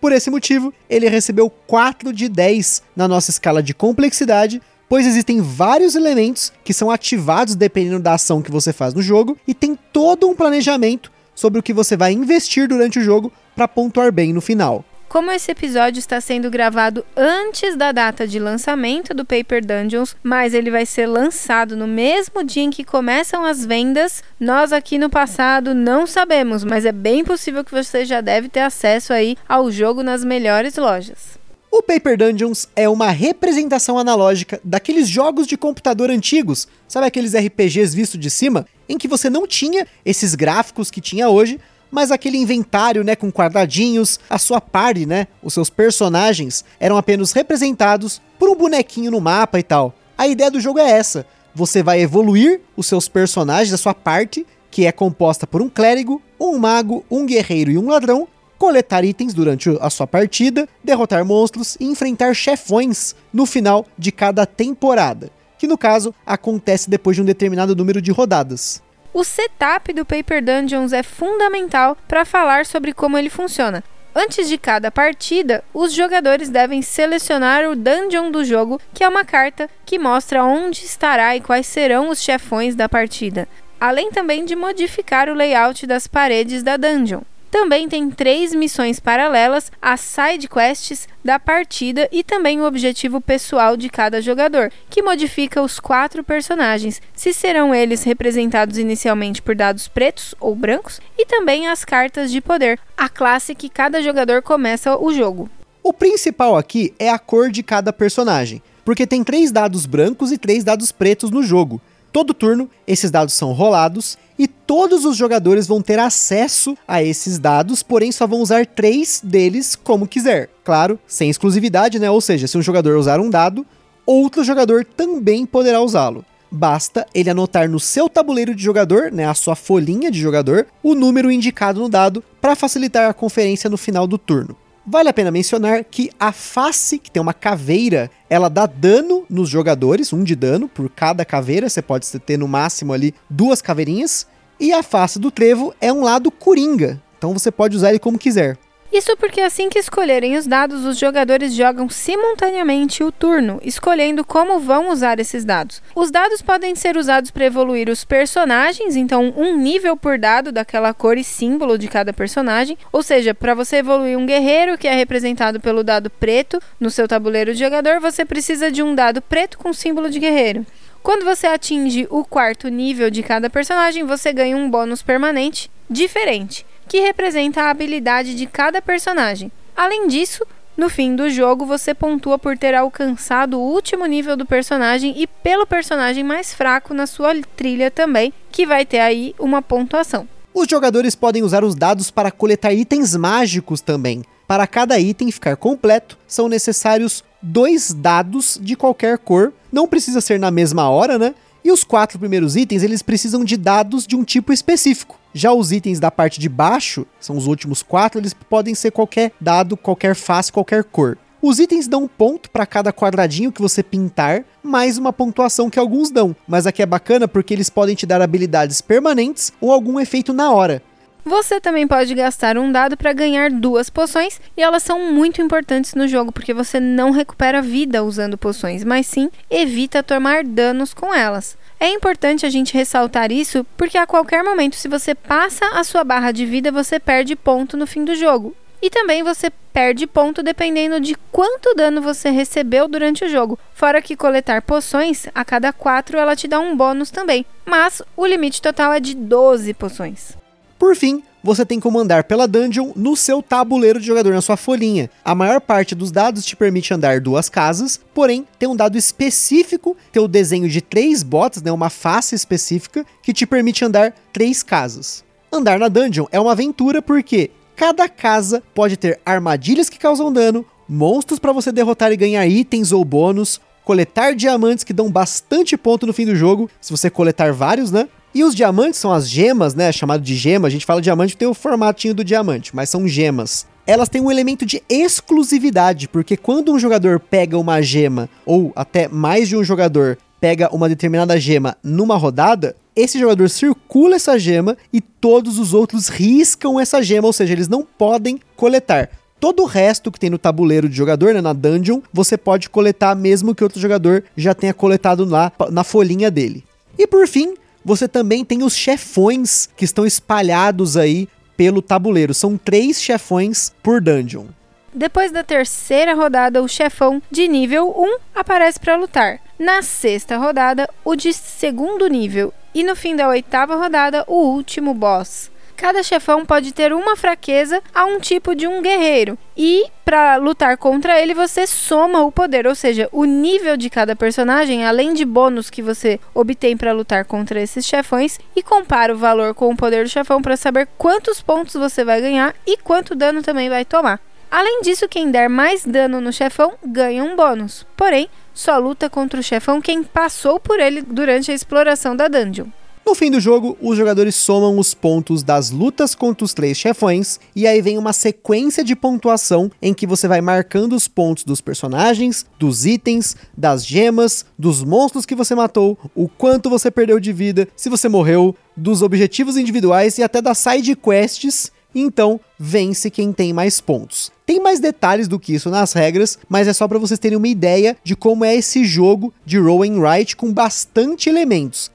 Por 0.00 0.10
esse 0.10 0.30
motivo, 0.30 0.74
ele 0.90 1.08
recebeu 1.08 1.48
4 1.48 2.12
de 2.12 2.28
10 2.28 2.82
na 2.94 3.06
nossa 3.06 3.30
escala 3.30 3.62
de 3.62 3.72
complexidade, 3.72 4.60
pois 4.88 5.06
existem 5.06 5.40
vários 5.40 5.94
elementos 5.94 6.52
que 6.64 6.74
são 6.74 6.90
ativados 6.90 7.54
dependendo 7.54 8.00
da 8.00 8.14
ação 8.14 8.42
que 8.42 8.50
você 8.50 8.72
faz 8.72 8.94
no 8.94 9.00
jogo 9.00 9.38
e 9.46 9.54
tem 9.54 9.78
todo 9.92 10.28
um 10.28 10.34
planejamento 10.34 11.10
sobre 11.36 11.60
o 11.60 11.62
que 11.62 11.72
você 11.72 11.96
vai 11.96 12.12
investir 12.12 12.66
durante 12.66 12.98
o 12.98 13.02
jogo 13.02 13.32
para 13.54 13.68
pontuar 13.68 14.10
bem 14.10 14.32
no 14.32 14.40
final. 14.40 14.84
Como 15.12 15.30
esse 15.30 15.50
episódio 15.50 15.98
está 15.98 16.22
sendo 16.22 16.48
gravado 16.48 17.04
antes 17.14 17.76
da 17.76 17.92
data 17.92 18.26
de 18.26 18.38
lançamento 18.38 19.12
do 19.12 19.26
Paper 19.26 19.62
Dungeons, 19.62 20.16
mas 20.22 20.54
ele 20.54 20.70
vai 20.70 20.86
ser 20.86 21.06
lançado 21.06 21.76
no 21.76 21.86
mesmo 21.86 22.42
dia 22.42 22.62
em 22.62 22.70
que 22.70 22.82
começam 22.82 23.44
as 23.44 23.62
vendas, 23.62 24.24
nós 24.40 24.72
aqui 24.72 24.96
no 24.96 25.10
passado 25.10 25.74
não 25.74 26.06
sabemos, 26.06 26.64
mas 26.64 26.86
é 26.86 26.92
bem 26.92 27.26
possível 27.26 27.62
que 27.62 27.70
você 27.70 28.06
já 28.06 28.22
deve 28.22 28.48
ter 28.48 28.60
acesso 28.60 29.12
aí 29.12 29.36
ao 29.46 29.70
jogo 29.70 30.02
nas 30.02 30.24
melhores 30.24 30.78
lojas. 30.78 31.38
O 31.70 31.82
Paper 31.82 32.16
Dungeons 32.16 32.66
é 32.74 32.88
uma 32.88 33.10
representação 33.10 33.98
analógica 33.98 34.62
daqueles 34.64 35.10
jogos 35.10 35.46
de 35.46 35.58
computador 35.58 36.08
antigos, 36.08 36.66
sabe 36.88 37.06
aqueles 37.06 37.34
RPGs 37.34 37.94
visto 37.94 38.16
de 38.16 38.30
cima, 38.30 38.66
em 38.88 38.96
que 38.96 39.08
você 39.08 39.28
não 39.28 39.46
tinha 39.46 39.86
esses 40.06 40.34
gráficos 40.34 40.90
que 40.90 41.02
tinha 41.02 41.28
hoje, 41.28 41.60
mas 41.92 42.10
aquele 42.10 42.38
inventário, 42.38 43.04
né, 43.04 43.14
com 43.14 43.30
quadradinhos, 43.30 44.18
a 44.30 44.38
sua 44.38 44.62
party, 44.62 45.04
né, 45.04 45.28
os 45.42 45.52
seus 45.52 45.68
personagens 45.68 46.64
eram 46.80 46.96
apenas 46.96 47.32
representados 47.32 48.20
por 48.38 48.48
um 48.48 48.56
bonequinho 48.56 49.10
no 49.10 49.20
mapa 49.20 49.58
e 49.60 49.62
tal. 49.62 49.94
A 50.16 50.26
ideia 50.26 50.50
do 50.50 50.58
jogo 50.58 50.78
é 50.78 50.90
essa: 50.90 51.26
você 51.54 51.82
vai 51.82 52.00
evoluir 52.00 52.62
os 52.74 52.86
seus 52.86 53.08
personagens, 53.08 53.74
a 53.74 53.78
sua 53.78 53.92
parte, 53.92 54.46
que 54.70 54.86
é 54.86 54.92
composta 54.92 55.46
por 55.46 55.60
um 55.60 55.68
clérigo, 55.68 56.22
um 56.40 56.58
mago, 56.58 57.04
um 57.10 57.26
guerreiro 57.26 57.70
e 57.70 57.76
um 57.76 57.88
ladrão, 57.88 58.26
coletar 58.56 59.04
itens 59.04 59.34
durante 59.34 59.68
a 59.80 59.90
sua 59.90 60.06
partida, 60.06 60.66
derrotar 60.82 61.24
monstros 61.26 61.76
e 61.78 61.84
enfrentar 61.84 62.34
chefões 62.34 63.14
no 63.32 63.44
final 63.44 63.84
de 63.98 64.10
cada 64.10 64.46
temporada, 64.46 65.30
que 65.58 65.66
no 65.66 65.76
caso 65.76 66.14
acontece 66.24 66.88
depois 66.88 67.16
de 67.16 67.22
um 67.22 67.26
determinado 67.26 67.76
número 67.76 68.00
de 68.00 68.10
rodadas. 68.10 68.82
O 69.14 69.24
setup 69.24 69.92
do 69.92 70.06
Paper 70.06 70.42
Dungeons 70.42 70.92
é 70.94 71.02
fundamental 71.02 71.96
para 72.08 72.24
falar 72.24 72.64
sobre 72.64 72.94
como 72.94 73.18
ele 73.18 73.28
funciona. 73.28 73.84
Antes 74.14 74.48
de 74.48 74.56
cada 74.56 74.90
partida, 74.90 75.62
os 75.72 75.92
jogadores 75.92 76.48
devem 76.48 76.80
selecionar 76.80 77.68
o 77.68 77.76
dungeon 77.76 78.30
do 78.30 78.42
jogo, 78.42 78.80
que 78.94 79.04
é 79.04 79.08
uma 79.08 79.24
carta 79.24 79.68
que 79.84 79.98
mostra 79.98 80.44
onde 80.44 80.84
estará 80.84 81.36
e 81.36 81.40
quais 81.40 81.66
serão 81.66 82.08
os 82.08 82.22
chefões 82.22 82.74
da 82.74 82.88
partida, 82.88 83.46
além 83.78 84.10
também 84.10 84.46
de 84.46 84.56
modificar 84.56 85.28
o 85.28 85.34
layout 85.34 85.86
das 85.86 86.06
paredes 86.06 86.62
da 86.62 86.78
dungeon. 86.78 87.20
Também 87.52 87.86
tem 87.86 88.10
três 88.10 88.54
missões 88.54 88.98
paralelas 88.98 89.70
às 89.80 90.00
side 90.00 90.48
quests 90.48 91.06
da 91.22 91.38
partida 91.38 92.08
e 92.10 92.24
também 92.24 92.58
o 92.58 92.64
objetivo 92.64 93.20
pessoal 93.20 93.76
de 93.76 93.90
cada 93.90 94.22
jogador, 94.22 94.72
que 94.88 95.02
modifica 95.02 95.60
os 95.60 95.78
quatro 95.78 96.24
personagens, 96.24 97.02
se 97.14 97.30
serão 97.34 97.74
eles 97.74 98.04
representados 98.04 98.78
inicialmente 98.78 99.42
por 99.42 99.54
dados 99.54 99.86
pretos 99.86 100.34
ou 100.40 100.56
brancos, 100.56 100.98
e 101.18 101.26
também 101.26 101.68
as 101.68 101.84
cartas 101.84 102.32
de 102.32 102.40
poder, 102.40 102.80
a 102.96 103.10
classe 103.10 103.54
que 103.54 103.68
cada 103.68 104.00
jogador 104.00 104.40
começa 104.40 104.96
o 104.96 105.12
jogo. 105.12 105.50
O 105.82 105.92
principal 105.92 106.56
aqui 106.56 106.94
é 106.98 107.10
a 107.10 107.18
cor 107.18 107.50
de 107.50 107.62
cada 107.62 107.92
personagem, 107.92 108.62
porque 108.82 109.06
tem 109.06 109.22
três 109.22 109.52
dados 109.52 109.84
brancos 109.84 110.32
e 110.32 110.38
três 110.38 110.64
dados 110.64 110.90
pretos 110.90 111.30
no 111.30 111.42
jogo. 111.42 111.82
Todo 112.12 112.34
turno, 112.34 112.68
esses 112.86 113.10
dados 113.10 113.32
são 113.32 113.52
rolados 113.52 114.18
e 114.38 114.46
todos 114.46 115.04
os 115.04 115.16
jogadores 115.16 115.66
vão 115.66 115.80
ter 115.80 115.98
acesso 115.98 116.76
a 116.86 117.02
esses 117.02 117.38
dados, 117.38 117.82
porém 117.82 118.12
só 118.12 118.26
vão 118.26 118.40
usar 118.40 118.66
três 118.66 119.20
deles 119.24 119.74
como 119.74 120.06
quiser. 120.06 120.50
Claro, 120.62 120.98
sem 121.06 121.30
exclusividade, 121.30 121.98
né? 121.98 122.10
Ou 122.10 122.20
seja, 122.20 122.46
se 122.46 122.58
um 122.58 122.62
jogador 122.62 122.98
usar 122.98 123.18
um 123.18 123.30
dado, 123.30 123.64
outro 124.04 124.44
jogador 124.44 124.84
também 124.84 125.46
poderá 125.46 125.80
usá-lo. 125.80 126.24
Basta 126.50 127.06
ele 127.14 127.30
anotar 127.30 127.66
no 127.66 127.80
seu 127.80 128.10
tabuleiro 128.10 128.54
de 128.54 128.62
jogador, 128.62 129.10
né, 129.10 129.24
a 129.24 129.32
sua 129.32 129.56
folhinha 129.56 130.10
de 130.10 130.20
jogador, 130.20 130.66
o 130.82 130.94
número 130.94 131.30
indicado 131.30 131.80
no 131.80 131.88
dado 131.88 132.22
para 132.42 132.54
facilitar 132.54 133.08
a 133.08 133.14
conferência 133.14 133.70
no 133.70 133.78
final 133.78 134.06
do 134.06 134.18
turno. 134.18 134.54
Vale 134.84 135.08
a 135.08 135.12
pena 135.12 135.30
mencionar 135.30 135.84
que 135.84 136.10
a 136.18 136.32
face, 136.32 136.98
que 136.98 137.08
tem 137.08 137.22
uma 137.22 137.32
caveira, 137.32 138.10
ela 138.28 138.48
dá 138.48 138.66
dano 138.66 139.24
nos 139.30 139.48
jogadores, 139.48 140.12
um 140.12 140.24
de 140.24 140.34
dano 140.34 140.68
por 140.68 140.90
cada 140.90 141.24
caveira, 141.24 141.68
você 141.68 141.80
pode 141.80 142.10
ter 142.18 142.36
no 142.36 142.48
máximo 142.48 142.92
ali 142.92 143.14
duas 143.30 143.62
caveirinhas. 143.62 144.26
E 144.58 144.72
a 144.72 144.82
face 144.82 145.20
do 145.20 145.30
trevo 145.30 145.72
é 145.80 145.92
um 145.92 146.02
lado 146.02 146.32
coringa, 146.32 147.00
então 147.16 147.32
você 147.32 147.50
pode 147.50 147.76
usar 147.76 147.90
ele 147.90 148.00
como 148.00 148.18
quiser. 148.18 148.58
Isso 148.92 149.16
porque 149.16 149.40
assim 149.40 149.70
que 149.70 149.78
escolherem 149.78 150.36
os 150.36 150.46
dados, 150.46 150.84
os 150.84 150.98
jogadores 150.98 151.54
jogam 151.54 151.88
simultaneamente 151.88 153.02
o 153.02 153.10
turno, 153.10 153.58
escolhendo 153.64 154.22
como 154.22 154.60
vão 154.60 154.90
usar 154.90 155.18
esses 155.18 155.46
dados. 155.46 155.82
Os 155.96 156.10
dados 156.10 156.42
podem 156.42 156.74
ser 156.74 156.98
usados 156.98 157.30
para 157.30 157.46
evoluir 157.46 157.88
os 157.88 158.04
personagens, 158.04 158.94
então 158.94 159.32
um 159.34 159.56
nível 159.56 159.96
por 159.96 160.18
dado 160.18 160.52
daquela 160.52 160.92
cor 160.92 161.16
e 161.16 161.24
símbolo 161.24 161.78
de 161.78 161.88
cada 161.88 162.12
personagem, 162.12 162.76
ou 162.92 163.02
seja, 163.02 163.34
para 163.34 163.54
você 163.54 163.76
evoluir 163.76 164.18
um 164.18 164.26
guerreiro 164.26 164.76
que 164.76 164.86
é 164.86 164.94
representado 164.94 165.58
pelo 165.58 165.82
dado 165.82 166.10
preto 166.10 166.60
no 166.78 166.90
seu 166.90 167.08
tabuleiro 167.08 167.54
de 167.54 167.60
jogador, 167.60 167.98
você 167.98 168.26
precisa 168.26 168.70
de 168.70 168.82
um 168.82 168.94
dado 168.94 169.22
preto 169.22 169.56
com 169.56 169.72
símbolo 169.72 170.10
de 170.10 170.18
guerreiro. 170.18 170.66
Quando 171.02 171.24
você 171.24 171.46
atinge 171.46 172.06
o 172.10 172.26
quarto 172.26 172.68
nível 172.68 173.10
de 173.10 173.22
cada 173.22 173.48
personagem, 173.48 174.04
você 174.04 174.34
ganha 174.34 174.54
um 174.54 174.70
bônus 174.70 175.00
permanente 175.02 175.70
diferente 175.88 176.66
que 176.92 177.00
representa 177.00 177.62
a 177.62 177.70
habilidade 177.70 178.34
de 178.34 178.44
cada 178.44 178.82
personagem. 178.82 179.50
Além 179.74 180.08
disso, 180.08 180.44
no 180.76 180.90
fim 180.90 181.16
do 181.16 181.30
jogo, 181.30 181.64
você 181.64 181.94
pontua 181.94 182.38
por 182.38 182.58
ter 182.58 182.74
alcançado 182.74 183.58
o 183.58 183.62
último 183.62 184.04
nível 184.04 184.36
do 184.36 184.44
personagem 184.44 185.14
e 185.16 185.26
pelo 185.26 185.66
personagem 185.66 186.22
mais 186.22 186.52
fraco 186.52 186.92
na 186.92 187.06
sua 187.06 187.34
trilha 187.56 187.90
também, 187.90 188.30
que 188.50 188.66
vai 188.66 188.84
ter 188.84 188.98
aí 188.98 189.34
uma 189.38 189.62
pontuação. 189.62 190.28
Os 190.52 190.68
jogadores 190.68 191.14
podem 191.14 191.42
usar 191.42 191.64
os 191.64 191.74
dados 191.74 192.10
para 192.10 192.30
coletar 192.30 192.74
itens 192.74 193.16
mágicos 193.16 193.80
também. 193.80 194.22
Para 194.46 194.66
cada 194.66 195.00
item 195.00 195.32
ficar 195.32 195.56
completo, 195.56 196.18
são 196.28 196.46
necessários 196.46 197.24
dois 197.40 197.94
dados 197.94 198.58
de 198.60 198.76
qualquer 198.76 199.16
cor. 199.16 199.50
Não 199.72 199.88
precisa 199.88 200.20
ser 200.20 200.38
na 200.38 200.50
mesma 200.50 200.90
hora, 200.90 201.18
né? 201.18 201.34
E 201.64 201.70
os 201.70 201.84
quatro 201.84 202.18
primeiros 202.18 202.56
itens, 202.56 202.82
eles 202.82 203.02
precisam 203.02 203.44
de 203.44 203.56
dados 203.56 204.06
de 204.06 204.16
um 204.16 204.24
tipo 204.24 204.52
específico. 204.52 205.18
Já 205.32 205.52
os 205.52 205.70
itens 205.70 206.00
da 206.00 206.10
parte 206.10 206.40
de 206.40 206.48
baixo, 206.48 207.06
são 207.20 207.36
os 207.36 207.46
últimos 207.46 207.82
quatro, 207.82 208.20
eles 208.20 208.34
podem 208.34 208.74
ser 208.74 208.90
qualquer 208.90 209.32
dado, 209.40 209.76
qualquer 209.76 210.14
face, 210.14 210.52
qualquer 210.52 210.84
cor. 210.84 211.16
Os 211.40 211.58
itens 211.58 211.88
dão 211.88 212.04
um 212.04 212.08
ponto 212.08 212.50
para 212.50 212.66
cada 212.66 212.92
quadradinho 212.92 213.50
que 213.50 213.60
você 213.60 213.82
pintar, 213.82 214.44
mais 214.62 214.96
uma 214.96 215.12
pontuação 215.12 215.68
que 215.68 215.78
alguns 215.78 216.10
dão. 216.10 216.36
Mas 216.46 216.66
aqui 216.66 216.82
é 216.82 216.86
bacana 216.86 217.26
porque 217.26 217.52
eles 217.52 217.68
podem 217.68 217.96
te 217.96 218.06
dar 218.06 218.22
habilidades 218.22 218.80
permanentes 218.80 219.52
ou 219.60 219.72
algum 219.72 219.98
efeito 219.98 220.32
na 220.32 220.52
hora. 220.52 220.82
Você 221.24 221.60
também 221.60 221.86
pode 221.86 222.14
gastar 222.14 222.58
um 222.58 222.72
dado 222.72 222.96
para 222.96 223.12
ganhar 223.12 223.50
duas 223.50 223.88
poções, 223.88 224.40
e 224.56 224.62
elas 224.62 224.82
são 224.82 225.12
muito 225.12 225.40
importantes 225.40 225.94
no 225.94 226.08
jogo 226.08 226.32
porque 226.32 226.52
você 226.52 226.80
não 226.80 227.12
recupera 227.12 227.62
vida 227.62 228.02
usando 228.02 228.36
poções, 228.36 228.82
mas 228.82 229.06
sim 229.06 229.30
evita 229.48 230.02
tomar 230.02 230.42
danos 230.42 230.92
com 230.92 231.14
elas. 231.14 231.56
É 231.78 231.88
importante 231.88 232.44
a 232.44 232.50
gente 232.50 232.74
ressaltar 232.74 233.30
isso 233.30 233.64
porque 233.76 233.98
a 233.98 234.06
qualquer 234.06 234.42
momento, 234.42 234.76
se 234.76 234.88
você 234.88 235.14
passa 235.14 235.64
a 235.74 235.84
sua 235.84 236.04
barra 236.04 236.32
de 236.32 236.44
vida, 236.44 236.72
você 236.72 236.98
perde 236.98 237.36
ponto 237.36 237.76
no 237.76 237.86
fim 237.86 238.04
do 238.04 238.14
jogo. 238.14 238.54
E 238.80 238.90
também 238.90 239.22
você 239.22 239.48
perde 239.72 240.08
ponto 240.08 240.42
dependendo 240.42 241.00
de 241.00 241.14
quanto 241.30 241.72
dano 241.74 242.02
você 242.02 242.30
recebeu 242.30 242.88
durante 242.88 243.24
o 243.24 243.28
jogo. 243.28 243.56
Fora 243.74 244.02
que 244.02 244.16
coletar 244.16 244.60
poções, 244.62 245.26
a 245.32 245.44
cada 245.44 245.72
4 245.72 246.18
ela 246.18 246.34
te 246.34 246.48
dá 246.48 246.58
um 246.58 246.76
bônus 246.76 247.10
também. 247.10 247.46
Mas 247.64 248.02
o 248.16 248.26
limite 248.26 248.60
total 248.60 248.92
é 248.92 248.98
de 248.98 249.14
12 249.14 249.72
poções. 249.74 250.41
Por 250.82 250.96
fim, 250.96 251.22
você 251.44 251.64
tem 251.64 251.78
como 251.78 252.00
andar 252.00 252.24
pela 252.24 252.48
dungeon 252.48 252.90
no 252.96 253.14
seu 253.14 253.40
tabuleiro 253.40 254.00
de 254.00 254.06
jogador, 254.08 254.32
na 254.32 254.40
sua 254.40 254.56
folhinha. 254.56 255.08
A 255.24 255.32
maior 255.32 255.60
parte 255.60 255.94
dos 255.94 256.10
dados 256.10 256.44
te 256.44 256.56
permite 256.56 256.92
andar 256.92 257.20
duas 257.20 257.48
casas, 257.48 258.00
porém 258.12 258.44
tem 258.58 258.68
um 258.68 258.74
dado 258.74 258.98
específico, 258.98 259.96
tem 260.10 260.20
o 260.20 260.26
desenho 260.26 260.68
de 260.68 260.80
três 260.80 261.22
botas, 261.22 261.62
né, 261.62 261.70
uma 261.70 261.88
face 261.88 262.34
específica, 262.34 263.06
que 263.22 263.32
te 263.32 263.46
permite 263.46 263.84
andar 263.84 264.12
três 264.32 264.64
casas. 264.64 265.22
Andar 265.52 265.78
na 265.78 265.86
dungeon 265.86 266.26
é 266.32 266.40
uma 266.40 266.50
aventura 266.50 267.00
porque 267.00 267.52
cada 267.76 268.08
casa 268.08 268.60
pode 268.74 268.96
ter 268.96 269.20
armadilhas 269.24 269.88
que 269.88 270.00
causam 270.00 270.32
dano, 270.32 270.66
monstros 270.88 271.38
para 271.38 271.52
você 271.52 271.70
derrotar 271.70 272.10
e 272.10 272.16
ganhar 272.16 272.44
itens 272.48 272.90
ou 272.90 273.04
bônus, 273.04 273.60
coletar 273.84 274.34
diamantes 274.34 274.82
que 274.82 274.92
dão 274.92 275.08
bastante 275.08 275.76
ponto 275.76 276.08
no 276.08 276.12
fim 276.12 276.26
do 276.26 276.34
jogo, 276.34 276.68
se 276.80 276.90
você 276.90 277.08
coletar 277.08 277.52
vários, 277.52 277.92
né? 277.92 278.08
E 278.34 278.42
os 278.42 278.54
diamantes 278.54 278.98
são 278.98 279.12
as 279.12 279.28
gemas, 279.28 279.74
né? 279.74 279.92
Chamado 279.92 280.22
de 280.22 280.34
gema. 280.34 280.66
A 280.68 280.70
gente 280.70 280.86
fala 280.86 281.02
diamante 281.02 281.36
tem 281.36 281.48
o 281.48 281.54
formatinho 281.54 282.14
do 282.14 282.24
diamante, 282.24 282.74
mas 282.74 282.88
são 282.88 283.06
gemas. 283.06 283.66
Elas 283.86 284.08
têm 284.08 284.22
um 284.22 284.30
elemento 284.30 284.64
de 284.64 284.82
exclusividade, 284.88 286.08
porque 286.08 286.36
quando 286.36 286.72
um 286.72 286.78
jogador 286.78 287.18
pega 287.18 287.58
uma 287.58 287.82
gema, 287.82 288.28
ou 288.46 288.72
até 288.76 289.08
mais 289.08 289.48
de 289.48 289.56
um 289.56 289.64
jogador 289.64 290.16
pega 290.40 290.74
uma 290.74 290.88
determinada 290.88 291.38
gema 291.38 291.76
numa 291.82 292.16
rodada, 292.16 292.76
esse 292.94 293.18
jogador 293.18 293.48
circula 293.50 294.16
essa 294.16 294.38
gema 294.38 294.76
e 294.92 295.00
todos 295.00 295.58
os 295.58 295.74
outros 295.74 296.08
riscam 296.08 296.80
essa 296.80 297.02
gema, 297.02 297.26
ou 297.26 297.32
seja, 297.32 297.52
eles 297.52 297.68
não 297.68 297.82
podem 297.82 298.40
coletar. 298.56 299.10
Todo 299.40 299.62
o 299.64 299.66
resto 299.66 300.12
que 300.12 300.20
tem 300.20 300.30
no 300.30 300.38
tabuleiro 300.38 300.88
de 300.88 300.96
jogador, 300.96 301.34
né, 301.34 301.40
na 301.40 301.52
dungeon, 301.52 302.00
você 302.12 302.36
pode 302.36 302.70
coletar 302.70 303.16
mesmo 303.16 303.54
que 303.54 303.64
outro 303.64 303.80
jogador 303.80 304.22
já 304.36 304.54
tenha 304.54 304.72
coletado 304.72 305.24
lá 305.24 305.50
na 305.70 305.82
folhinha 305.82 306.30
dele. 306.30 306.64
E 306.96 307.06
por 307.06 307.26
fim, 307.26 307.54
você 307.84 308.08
também 308.08 308.44
tem 308.44 308.62
os 308.62 308.76
chefões 308.76 309.68
que 309.76 309.84
estão 309.84 310.06
espalhados 310.06 310.96
aí 310.96 311.28
pelo 311.56 311.82
tabuleiro. 311.82 312.34
São 312.34 312.56
três 312.56 313.00
chefões 313.00 313.72
por 313.82 314.00
dungeon. 314.00 314.46
Depois 314.94 315.30
da 315.30 315.42
terceira 315.42 316.14
rodada, 316.14 316.62
o 316.62 316.68
chefão 316.68 317.22
de 317.30 317.48
nível 317.48 317.94
1 317.96 318.18
aparece 318.34 318.78
para 318.78 318.96
lutar. 318.96 319.40
Na 319.58 319.80
sexta 319.80 320.36
rodada, 320.36 320.88
o 321.04 321.14
de 321.14 321.32
segundo 321.32 322.08
nível. 322.08 322.52
E 322.74 322.82
no 322.82 322.96
fim 322.96 323.14
da 323.14 323.28
oitava 323.28 323.76
rodada, 323.76 324.24
o 324.26 324.48
último 324.48 324.92
boss. 324.92 325.51
Cada 325.82 326.00
chefão 326.04 326.46
pode 326.46 326.72
ter 326.72 326.92
uma 326.92 327.16
fraqueza 327.16 327.82
a 327.92 328.04
um 328.04 328.20
tipo 328.20 328.54
de 328.54 328.68
um 328.68 328.80
guerreiro. 328.80 329.36
E 329.56 329.86
para 330.04 330.36
lutar 330.36 330.76
contra 330.76 331.20
ele, 331.20 331.34
você 331.34 331.66
soma 331.66 332.20
o 332.20 332.30
poder, 332.30 332.68
ou 332.68 332.74
seja, 332.76 333.08
o 333.10 333.24
nível 333.24 333.76
de 333.76 333.90
cada 333.90 334.14
personagem, 334.14 334.86
além 334.86 335.12
de 335.12 335.24
bônus 335.24 335.70
que 335.70 335.82
você 335.82 336.20
obtém 336.32 336.76
para 336.76 336.92
lutar 336.92 337.24
contra 337.24 337.60
esses 337.60 337.84
chefões, 337.84 338.38
e 338.54 338.62
compara 338.62 339.12
o 339.12 339.18
valor 339.18 339.54
com 339.54 339.72
o 339.72 339.76
poder 339.76 340.04
do 340.04 340.08
chefão 340.08 340.40
para 340.40 340.56
saber 340.56 340.86
quantos 340.96 341.42
pontos 341.42 341.74
você 341.74 342.04
vai 342.04 342.20
ganhar 342.20 342.54
e 342.64 342.76
quanto 342.76 343.16
dano 343.16 343.42
também 343.42 343.68
vai 343.68 343.84
tomar. 343.84 344.20
Além 344.48 344.82
disso, 344.82 345.08
quem 345.08 345.32
der 345.32 345.48
mais 345.48 345.84
dano 345.84 346.20
no 346.20 346.32
chefão 346.32 346.74
ganha 346.86 347.24
um 347.24 347.34
bônus. 347.34 347.84
Porém, 347.96 348.28
só 348.54 348.78
luta 348.78 349.10
contra 349.10 349.40
o 349.40 349.42
chefão 349.42 349.82
quem 349.82 350.04
passou 350.04 350.60
por 350.60 350.78
ele 350.78 351.02
durante 351.02 351.50
a 351.50 351.54
exploração 351.54 352.14
da 352.14 352.28
dungeon. 352.28 352.66
No 353.04 353.16
fim 353.16 353.32
do 353.32 353.40
jogo, 353.40 353.76
os 353.80 353.96
jogadores 353.96 354.36
somam 354.36 354.78
os 354.78 354.94
pontos 354.94 355.42
das 355.42 355.70
lutas 355.70 356.14
contra 356.14 356.44
os 356.44 356.54
três 356.54 356.78
chefões, 356.78 357.40
e 357.54 357.66
aí 357.66 357.82
vem 357.82 357.98
uma 357.98 358.12
sequência 358.12 358.84
de 358.84 358.94
pontuação 358.94 359.70
em 359.82 359.92
que 359.92 360.06
você 360.06 360.28
vai 360.28 360.40
marcando 360.40 360.94
os 360.94 361.08
pontos 361.08 361.42
dos 361.42 361.60
personagens, 361.60 362.46
dos 362.60 362.86
itens, 362.86 363.36
das 363.58 363.84
gemas, 363.84 364.46
dos 364.56 364.84
monstros 364.84 365.26
que 365.26 365.34
você 365.34 365.52
matou, 365.54 365.98
o 366.14 366.28
quanto 366.28 366.70
você 366.70 366.92
perdeu 366.92 367.18
de 367.18 367.32
vida, 367.32 367.68
se 367.76 367.90
você 367.90 368.08
morreu, 368.08 368.54
dos 368.76 369.02
objetivos 369.02 369.56
individuais 369.56 370.16
e 370.18 370.22
até 370.22 370.40
das 370.40 370.58
side 370.58 370.94
quests. 370.94 371.72
Então, 371.94 372.40
vence 372.58 373.10
quem 373.10 373.32
tem 373.32 373.52
mais 373.52 373.80
pontos. 373.80 374.32
Tem 374.46 374.60
mais 374.60 374.80
detalhes 374.80 375.28
do 375.28 375.38
que 375.38 375.52
isso 375.52 375.68
nas 375.68 375.92
regras, 375.92 376.38
mas 376.48 376.66
é 376.66 376.72
só 376.72 376.88
para 376.88 376.98
vocês 376.98 377.20
terem 377.20 377.36
uma 377.36 377.48
ideia 377.48 377.96
de 378.02 378.16
como 378.16 378.44
é 378.44 378.54
esse 378.54 378.84
jogo 378.84 379.34
de 379.44 379.58
roll 379.58 379.82
and 379.82 380.00
write 380.00 380.36
com 380.36 380.50
bastante 380.52 381.28
elementos. 381.28 381.90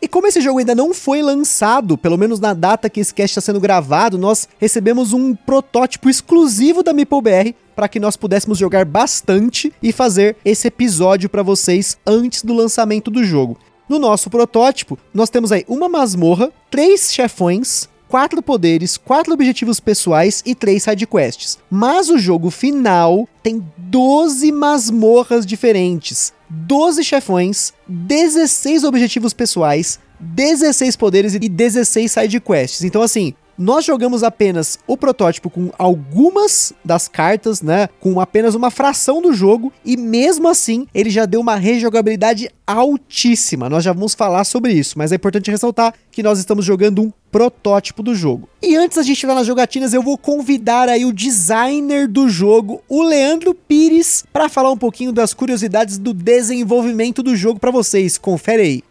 E 0.00 0.06
como 0.08 0.26
esse 0.26 0.40
jogo 0.40 0.58
ainda 0.58 0.74
não 0.74 0.92
foi 0.92 1.22
lançado, 1.22 1.96
pelo 1.96 2.18
menos 2.18 2.38
na 2.38 2.52
data 2.52 2.90
que 2.90 3.00
esse 3.00 3.14
cast 3.14 3.38
está 3.38 3.40
sendo 3.40 3.60
gravado, 3.60 4.18
nós 4.18 4.48
recebemos 4.58 5.12
um 5.12 5.34
protótipo 5.34 6.10
exclusivo 6.10 6.82
da 6.82 6.92
MeepleBR 6.92 7.54
para 7.74 7.88
que 7.88 8.00
nós 8.00 8.16
pudéssemos 8.16 8.58
jogar 8.58 8.84
bastante 8.84 9.72
e 9.82 9.92
fazer 9.92 10.36
esse 10.44 10.68
episódio 10.68 11.28
para 11.28 11.42
vocês 11.42 11.98
antes 12.06 12.42
do 12.42 12.54
lançamento 12.54 13.10
do 13.10 13.24
jogo. 13.24 13.58
No 13.88 13.98
nosso 13.98 14.28
protótipo, 14.28 14.98
nós 15.14 15.30
temos 15.30 15.52
aí 15.52 15.64
uma 15.68 15.88
masmorra, 15.88 16.50
três 16.70 17.12
chefões, 17.12 17.88
quatro 18.08 18.42
poderes, 18.42 18.96
quatro 18.96 19.32
objetivos 19.32 19.78
pessoais 19.78 20.42
e 20.44 20.54
três 20.54 20.82
sidequests. 20.82 21.58
Mas 21.70 22.08
o 22.08 22.18
jogo 22.18 22.50
final 22.50 23.28
tem 23.42 23.64
12 23.76 24.50
masmorras 24.52 25.46
diferentes, 25.46 26.32
12 26.48 27.02
chefões, 27.04 27.72
16 27.88 28.84
objetivos 28.84 29.32
pessoais, 29.32 29.98
16 30.20 30.96
poderes 30.96 31.34
e 31.34 31.38
16 31.48 32.10
sidequests. 32.10 32.84
Então, 32.84 33.02
assim, 33.02 33.34
nós 33.58 33.84
jogamos 33.84 34.22
apenas 34.22 34.78
o 34.86 34.96
protótipo 34.96 35.50
com 35.50 35.70
algumas 35.78 36.72
das 36.84 37.08
cartas, 37.08 37.62
né? 37.62 37.88
Com 38.00 38.20
apenas 38.20 38.54
uma 38.54 38.70
fração 38.70 39.22
do 39.22 39.32
jogo, 39.32 39.72
e 39.84 39.96
mesmo 39.96 40.48
assim 40.48 40.86
ele 40.94 41.10
já 41.10 41.26
deu 41.26 41.40
uma 41.40 41.56
rejogabilidade 41.56 42.50
altíssima. 42.66 43.68
Nós 43.68 43.84
já 43.84 43.92
vamos 43.92 44.14
falar 44.14 44.44
sobre 44.44 44.72
isso, 44.72 44.98
mas 44.98 45.12
é 45.12 45.16
importante 45.16 45.50
ressaltar 45.50 45.94
que 46.10 46.22
nós 46.22 46.38
estamos 46.38 46.64
jogando 46.64 47.02
um 47.02 47.12
protótipo 47.30 48.02
do 48.02 48.14
jogo. 48.14 48.48
E 48.62 48.74
antes 48.76 48.96
da 48.96 49.02
gente 49.02 49.24
entrar 49.24 49.34
nas 49.34 49.46
jogatinas, 49.46 49.92
eu 49.92 50.02
vou 50.02 50.16
convidar 50.16 50.88
aí 50.88 51.04
o 51.04 51.12
designer 51.12 52.08
do 52.08 52.28
jogo, 52.28 52.82
o 52.88 53.02
Leandro 53.02 53.54
Pires, 53.54 54.24
para 54.32 54.48
falar 54.48 54.70
um 54.70 54.78
pouquinho 54.78 55.12
das 55.12 55.34
curiosidades 55.34 55.98
do 55.98 56.12
desenvolvimento 56.12 57.22
do 57.22 57.36
jogo 57.36 57.60
para 57.60 57.70
vocês. 57.70 58.18
Confere 58.18 58.62
aí. 58.62 58.82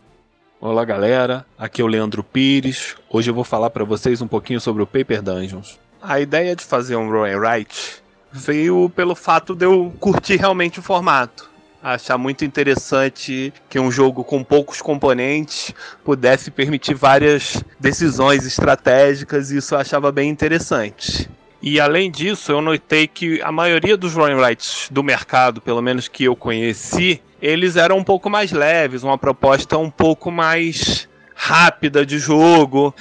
Olá 0.68 0.84
galera, 0.84 1.46
aqui 1.60 1.80
é 1.80 1.86
o 1.86 1.88
Leandro 1.88 2.24
Pires. 2.24 2.96
Hoje 3.08 3.30
eu 3.30 3.36
vou 3.36 3.44
falar 3.44 3.70
para 3.70 3.84
vocês 3.84 4.20
um 4.20 4.28
pouquinho 4.28 4.60
sobre 4.60 4.82
o 4.82 4.88
Paper 4.88 5.22
Dungeons. 5.22 5.80
A 6.02 6.20
ideia 6.20 6.56
de 6.56 6.64
fazer 6.64 6.96
um 6.96 7.24
and 7.24 7.38
write 7.38 8.02
veio 8.32 8.90
pelo 8.90 9.14
fato 9.14 9.54
de 9.54 9.64
eu 9.64 9.94
curtir 10.00 10.38
realmente 10.38 10.80
o 10.80 10.82
formato. 10.82 11.52
Achar 11.84 12.18
muito 12.18 12.44
interessante 12.44 13.54
que 13.70 13.80
um 13.80 13.92
jogo 13.92 14.24
com 14.24 14.44
poucos 14.44 14.82
componentes 14.82 15.72
pudesse 16.04 16.50
permitir 16.50 16.96
várias 16.96 17.64
decisões 17.80 18.44
estratégicas 18.44 19.52
e 19.52 19.58
isso 19.58 19.76
eu 19.76 19.80
achava 19.80 20.12
bem 20.12 20.32
interessante. 20.32 21.30
E 21.66 21.80
além 21.80 22.12
disso, 22.12 22.52
eu 22.52 22.62
notei 22.62 23.08
que 23.08 23.42
a 23.42 23.52
maioria 23.52 23.98
dos 23.98 24.16
and 24.16 24.38
writes 24.38 24.88
do 24.92 25.02
mercado, 25.02 25.60
pelo 25.60 25.82
menos 25.82 26.08
que 26.08 26.26
eu 26.26 26.36
conheci, 26.36 27.20
eles 27.42 27.76
eram 27.76 27.98
um 27.98 28.04
pouco 28.04 28.30
mais 28.30 28.52
leves, 28.52 29.02
uma 29.02 29.18
proposta 29.18 29.76
um 29.76 29.90
pouco 29.90 30.30
mais 30.30 31.10
rápida 31.34 32.06
de 32.06 32.20
jogo. 32.20 32.94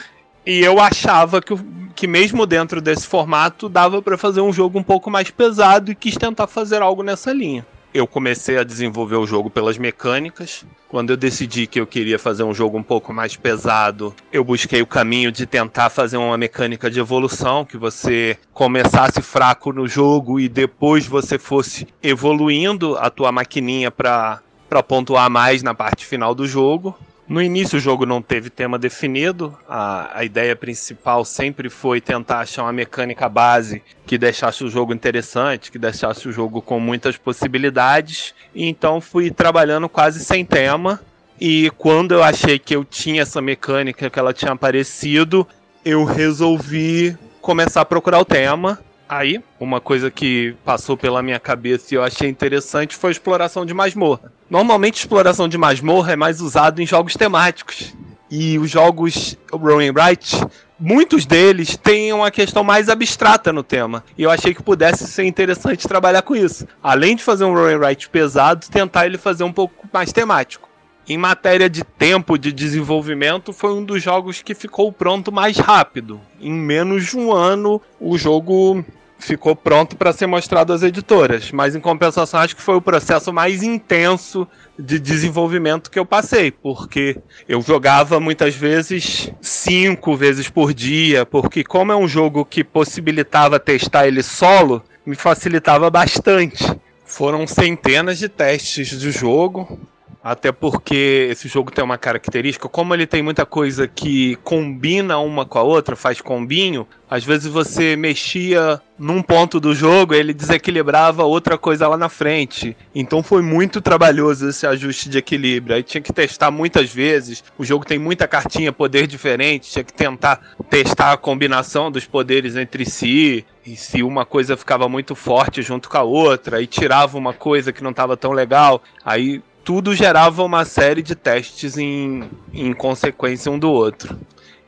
E 0.46 0.60
eu 0.60 0.80
achava 0.80 1.42
que, 1.42 1.54
que 1.94 2.06
mesmo 2.06 2.46
dentro 2.46 2.80
desse 2.80 3.06
formato 3.06 3.68
dava 3.68 4.00
para 4.00 4.16
fazer 4.16 4.40
um 4.40 4.50
jogo 4.50 4.78
um 4.78 4.82
pouco 4.82 5.10
mais 5.10 5.30
pesado 5.30 5.92
e 5.92 5.94
quis 5.94 6.16
tentar 6.16 6.46
fazer 6.46 6.80
algo 6.80 7.02
nessa 7.02 7.34
linha 7.34 7.66
eu 7.94 8.08
comecei 8.08 8.58
a 8.58 8.64
desenvolver 8.64 9.14
o 9.14 9.26
jogo 9.26 9.48
pelas 9.48 9.78
mecânicas. 9.78 10.64
Quando 10.88 11.10
eu 11.10 11.16
decidi 11.16 11.68
que 11.68 11.78
eu 11.78 11.86
queria 11.86 12.18
fazer 12.18 12.42
um 12.42 12.52
jogo 12.52 12.76
um 12.76 12.82
pouco 12.82 13.12
mais 13.12 13.36
pesado, 13.36 14.12
eu 14.32 14.42
busquei 14.42 14.82
o 14.82 14.86
caminho 14.86 15.30
de 15.30 15.46
tentar 15.46 15.88
fazer 15.90 16.16
uma 16.16 16.36
mecânica 16.36 16.90
de 16.90 16.98
evolução, 16.98 17.64
que 17.64 17.76
você 17.76 18.36
começasse 18.52 19.22
fraco 19.22 19.72
no 19.72 19.86
jogo 19.86 20.40
e 20.40 20.48
depois 20.48 21.06
você 21.06 21.38
fosse 21.38 21.86
evoluindo 22.02 22.96
a 22.98 23.08
tua 23.08 23.30
maquininha 23.30 23.92
para 23.92 24.42
pontuar 24.88 25.30
mais 25.30 25.62
na 25.62 25.72
parte 25.72 26.04
final 26.04 26.34
do 26.34 26.48
jogo. 26.48 26.98
No 27.26 27.40
início 27.40 27.78
o 27.78 27.80
jogo 27.80 28.04
não 28.04 28.20
teve 28.20 28.50
tema 28.50 28.78
definido, 28.78 29.56
a, 29.66 30.18
a 30.18 30.24
ideia 30.24 30.54
principal 30.54 31.24
sempre 31.24 31.70
foi 31.70 31.98
tentar 31.98 32.40
achar 32.40 32.64
uma 32.64 32.72
mecânica 32.72 33.28
base 33.30 33.82
que 34.06 34.18
deixasse 34.18 34.62
o 34.62 34.68
jogo 34.68 34.92
interessante, 34.92 35.72
que 35.72 35.78
deixasse 35.78 36.28
o 36.28 36.32
jogo 36.32 36.60
com 36.60 36.78
muitas 36.78 37.16
possibilidades, 37.16 38.34
então 38.54 39.00
fui 39.00 39.30
trabalhando 39.30 39.88
quase 39.88 40.22
sem 40.22 40.44
tema. 40.44 41.00
E 41.40 41.70
quando 41.78 42.12
eu 42.12 42.22
achei 42.22 42.58
que 42.58 42.76
eu 42.76 42.84
tinha 42.84 43.22
essa 43.22 43.40
mecânica, 43.40 44.10
que 44.10 44.18
ela 44.18 44.34
tinha 44.34 44.52
aparecido, 44.52 45.46
eu 45.82 46.04
resolvi 46.04 47.16
começar 47.40 47.80
a 47.80 47.86
procurar 47.86 48.20
o 48.20 48.24
tema. 48.24 48.78
Aí, 49.08 49.42
uma 49.60 49.80
coisa 49.80 50.10
que 50.10 50.54
passou 50.64 50.96
pela 50.96 51.22
minha 51.22 51.38
cabeça 51.38 51.94
e 51.94 51.96
eu 51.96 52.02
achei 52.02 52.28
interessante 52.28 52.96
foi 52.96 53.10
a 53.10 53.12
exploração 53.12 53.66
de 53.66 53.74
masmorra. 53.74 54.32
Normalmente, 54.48 54.98
exploração 54.98 55.46
de 55.46 55.58
masmorra 55.58 56.12
é 56.12 56.16
mais 56.16 56.40
usado 56.40 56.80
em 56.80 56.86
jogos 56.86 57.14
temáticos. 57.14 57.94
E 58.30 58.58
os 58.58 58.70
jogos 58.70 59.36
Rowan 59.52 59.92
Wright, 59.92 60.40
muitos 60.80 61.26
deles 61.26 61.76
têm 61.76 62.12
uma 62.12 62.30
questão 62.30 62.64
mais 62.64 62.88
abstrata 62.88 63.52
no 63.52 63.62
tema. 63.62 64.02
E 64.16 64.22
eu 64.22 64.30
achei 64.30 64.54
que 64.54 64.62
pudesse 64.62 65.06
ser 65.06 65.24
interessante 65.24 65.86
trabalhar 65.86 66.22
com 66.22 66.34
isso. 66.34 66.66
Além 66.82 67.14
de 67.14 67.22
fazer 67.22 67.44
um 67.44 67.54
Rowan 67.54 67.78
Wright 67.78 68.08
pesado, 68.08 68.66
tentar 68.70 69.06
ele 69.06 69.18
fazer 69.18 69.44
um 69.44 69.52
pouco 69.52 69.86
mais 69.92 70.12
temático. 70.12 70.68
Em 71.06 71.18
matéria 71.18 71.68
de 71.68 71.84
tempo 71.84 72.38
de 72.38 72.50
desenvolvimento, 72.50 73.52
foi 73.52 73.74
um 73.74 73.84
dos 73.84 74.02
jogos 74.02 74.40
que 74.40 74.54
ficou 74.54 74.90
pronto 74.90 75.30
mais 75.30 75.58
rápido. 75.58 76.18
Em 76.40 76.52
menos 76.52 77.10
de 77.10 77.18
um 77.18 77.30
ano, 77.30 77.80
o 78.00 78.16
jogo 78.16 78.82
ficou 79.18 79.54
pronto 79.54 79.96
para 79.96 80.12
ser 80.12 80.26
mostrado 80.26 80.72
às 80.72 80.82
editoras. 80.82 81.50
Mas 81.52 81.74
em 81.74 81.80
compensação, 81.80 82.40
acho 82.40 82.56
que 82.56 82.62
foi 82.62 82.74
o 82.74 82.80
processo 82.80 83.32
mais 83.32 83.62
intenso 83.62 84.48
de 84.78 84.98
desenvolvimento 84.98 85.90
que 85.90 85.98
eu 85.98 86.06
passei, 86.06 86.50
porque 86.50 87.18
eu 87.48 87.60
jogava 87.60 88.18
muitas 88.18 88.54
vezes 88.54 89.30
cinco 89.40 90.16
vezes 90.16 90.48
por 90.48 90.72
dia, 90.72 91.24
porque 91.26 91.62
como 91.62 91.92
é 91.92 91.96
um 91.96 92.08
jogo 92.08 92.44
que 92.44 92.64
possibilitava 92.64 93.60
testar 93.60 94.06
ele 94.06 94.22
solo, 94.22 94.82
me 95.04 95.14
facilitava 95.14 95.90
bastante. 95.90 96.64
Foram 97.04 97.46
centenas 97.46 98.18
de 98.18 98.28
testes 98.28 98.98
do 98.98 99.10
jogo, 99.10 99.78
até 100.24 100.50
porque 100.50 101.28
esse 101.30 101.48
jogo 101.48 101.70
tem 101.70 101.84
uma 101.84 101.98
característica, 101.98 102.66
como 102.66 102.94
ele 102.94 103.06
tem 103.06 103.22
muita 103.22 103.44
coisa 103.44 103.86
que 103.86 104.36
combina 104.36 105.18
uma 105.18 105.44
com 105.44 105.58
a 105.58 105.62
outra, 105.62 105.94
faz 105.94 106.18
combinho, 106.22 106.88
às 107.10 107.22
vezes 107.22 107.46
você 107.46 107.94
mexia 107.94 108.80
num 108.98 109.20
ponto 109.20 109.60
do 109.60 109.74
jogo, 109.74 110.14
ele 110.14 110.32
desequilibrava 110.32 111.24
outra 111.24 111.58
coisa 111.58 111.86
lá 111.86 111.98
na 111.98 112.08
frente. 112.08 112.74
Então 112.94 113.22
foi 113.22 113.42
muito 113.42 113.82
trabalhoso 113.82 114.48
esse 114.48 114.66
ajuste 114.66 115.10
de 115.10 115.18
equilíbrio. 115.18 115.76
Aí 115.76 115.82
tinha 115.82 116.00
que 116.00 116.12
testar 116.12 116.50
muitas 116.50 116.90
vezes. 116.90 117.44
O 117.58 117.64
jogo 117.64 117.84
tem 117.84 117.98
muita 117.98 118.26
cartinha, 118.26 118.72
poder 118.72 119.06
diferente, 119.06 119.70
tinha 119.70 119.84
que 119.84 119.92
tentar 119.92 120.40
testar 120.70 121.12
a 121.12 121.16
combinação 121.18 121.90
dos 121.90 122.06
poderes 122.06 122.56
entre 122.56 122.86
si. 122.86 123.44
E 123.66 123.76
se 123.76 124.02
uma 124.02 124.24
coisa 124.24 124.56
ficava 124.56 124.88
muito 124.88 125.14
forte 125.14 125.60
junto 125.60 125.88
com 125.88 125.98
a 125.98 126.02
outra, 126.02 126.62
e 126.62 126.66
tirava 126.66 127.18
uma 127.18 127.34
coisa 127.34 127.72
que 127.72 127.82
não 127.82 127.90
estava 127.90 128.16
tão 128.16 128.32
legal, 128.32 128.82
aí 129.04 129.42
tudo 129.64 129.94
gerava 129.94 130.44
uma 130.44 130.64
série 130.64 131.02
de 131.02 131.14
testes 131.14 131.78
em, 131.78 132.28
em 132.52 132.72
consequência 132.74 133.50
um 133.50 133.58
do 133.58 133.70
outro. 133.70 134.16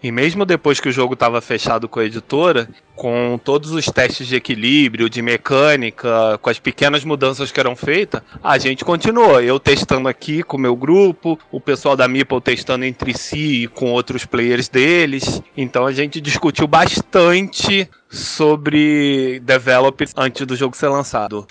E 0.02 0.12
mesmo 0.12 0.44
depois 0.44 0.78
que 0.78 0.88
o 0.88 0.92
jogo 0.92 1.14
estava 1.14 1.40
fechado 1.40 1.88
com 1.88 1.98
a 1.98 2.04
editora, 2.04 2.68
com 2.94 3.40
todos 3.42 3.72
os 3.72 3.86
testes 3.86 4.26
de 4.26 4.36
equilíbrio, 4.36 5.10
de 5.10 5.20
mecânica, 5.20 6.38
com 6.40 6.48
as 6.48 6.58
pequenas 6.58 7.04
mudanças 7.04 7.50
que 7.50 7.58
eram 7.58 7.74
feitas, 7.74 8.22
a 8.42 8.56
gente 8.56 8.84
continuou. 8.84 9.40
Eu 9.40 9.58
testando 9.58 10.08
aqui 10.08 10.42
com 10.42 10.56
o 10.56 10.60
meu 10.60 10.76
grupo, 10.76 11.38
o 11.50 11.60
pessoal 11.60 11.96
da 11.96 12.06
Meeple 12.06 12.40
testando 12.40 12.84
entre 12.84 13.16
si 13.18 13.64
e 13.64 13.68
com 13.68 13.90
outros 13.90 14.24
players 14.24 14.68
deles. 14.68 15.42
Então 15.56 15.86
a 15.86 15.92
gente 15.92 16.20
discutiu 16.20 16.66
bastante 16.66 17.90
sobre 18.08 19.40
developers 19.40 20.12
antes 20.16 20.46
do 20.46 20.54
jogo 20.54 20.76
ser 20.76 20.88
lançado. 20.88 21.46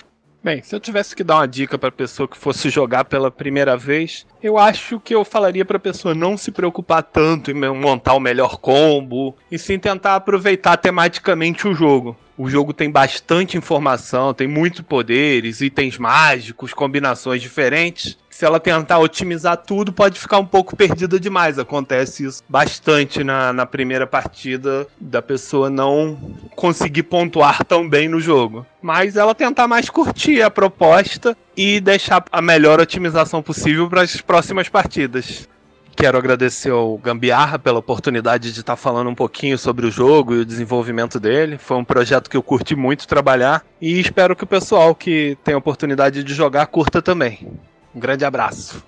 Bem, 0.46 0.62
se 0.62 0.72
eu 0.72 0.78
tivesse 0.78 1.16
que 1.16 1.24
dar 1.24 1.38
uma 1.38 1.48
dica 1.48 1.76
para 1.76 1.90
pessoa 1.90 2.28
que 2.28 2.38
fosse 2.38 2.70
jogar 2.70 3.04
pela 3.06 3.32
primeira 3.32 3.76
vez, 3.76 4.24
eu 4.40 4.56
acho 4.56 5.00
que 5.00 5.12
eu 5.12 5.24
falaria 5.24 5.64
para 5.64 5.76
pessoa 5.76 6.14
não 6.14 6.36
se 6.36 6.52
preocupar 6.52 7.02
tanto 7.02 7.50
em 7.50 7.54
montar 7.54 8.14
o 8.14 8.20
melhor 8.20 8.58
combo 8.58 9.36
e 9.50 9.58
sim 9.58 9.76
tentar 9.76 10.14
aproveitar 10.14 10.76
tematicamente 10.76 11.66
o 11.66 11.74
jogo. 11.74 12.16
O 12.38 12.48
jogo 12.48 12.72
tem 12.72 12.88
bastante 12.88 13.56
informação, 13.56 14.32
tem 14.32 14.46
muitos 14.46 14.82
poderes, 14.82 15.60
itens 15.60 15.98
mágicos, 15.98 16.72
combinações 16.72 17.42
diferentes 17.42 18.16
se 18.36 18.44
ela 18.44 18.60
tentar 18.60 18.98
otimizar 18.98 19.56
tudo, 19.56 19.90
pode 19.90 20.20
ficar 20.20 20.38
um 20.38 20.44
pouco 20.44 20.76
perdida 20.76 21.18
demais. 21.18 21.58
Acontece 21.58 22.26
isso 22.26 22.42
bastante 22.46 23.24
na, 23.24 23.50
na 23.50 23.64
primeira 23.64 24.06
partida 24.06 24.86
da 25.00 25.22
pessoa 25.22 25.70
não 25.70 26.18
conseguir 26.54 27.04
pontuar 27.04 27.64
tão 27.64 27.88
bem 27.88 28.10
no 28.10 28.20
jogo. 28.20 28.66
Mas 28.82 29.16
ela 29.16 29.34
tentar 29.34 29.66
mais 29.66 29.88
curtir 29.88 30.42
a 30.42 30.50
proposta 30.50 31.34
e 31.56 31.80
deixar 31.80 32.22
a 32.30 32.42
melhor 32.42 32.78
otimização 32.78 33.42
possível 33.42 33.88
para 33.88 34.02
as 34.02 34.20
próximas 34.20 34.68
partidas. 34.68 35.48
Quero 35.96 36.18
agradecer 36.18 36.68
ao 36.68 36.98
Gambiarra 36.98 37.58
pela 37.58 37.78
oportunidade 37.78 38.52
de 38.52 38.60
estar 38.60 38.76
falando 38.76 39.08
um 39.08 39.14
pouquinho 39.14 39.56
sobre 39.56 39.86
o 39.86 39.90
jogo 39.90 40.34
e 40.34 40.40
o 40.40 40.44
desenvolvimento 40.44 41.18
dele. 41.18 41.56
Foi 41.56 41.78
um 41.78 41.84
projeto 41.84 42.28
que 42.28 42.36
eu 42.36 42.42
curti 42.42 42.76
muito 42.76 43.08
trabalhar 43.08 43.64
e 43.80 43.98
espero 43.98 44.36
que 44.36 44.44
o 44.44 44.46
pessoal 44.46 44.94
que 44.94 45.38
tem 45.42 45.54
a 45.54 45.58
oportunidade 45.58 46.22
de 46.22 46.34
jogar 46.34 46.66
curta 46.66 47.00
também. 47.00 47.48
Um 47.96 47.98
grande 47.98 48.26
abraço. 48.26 48.84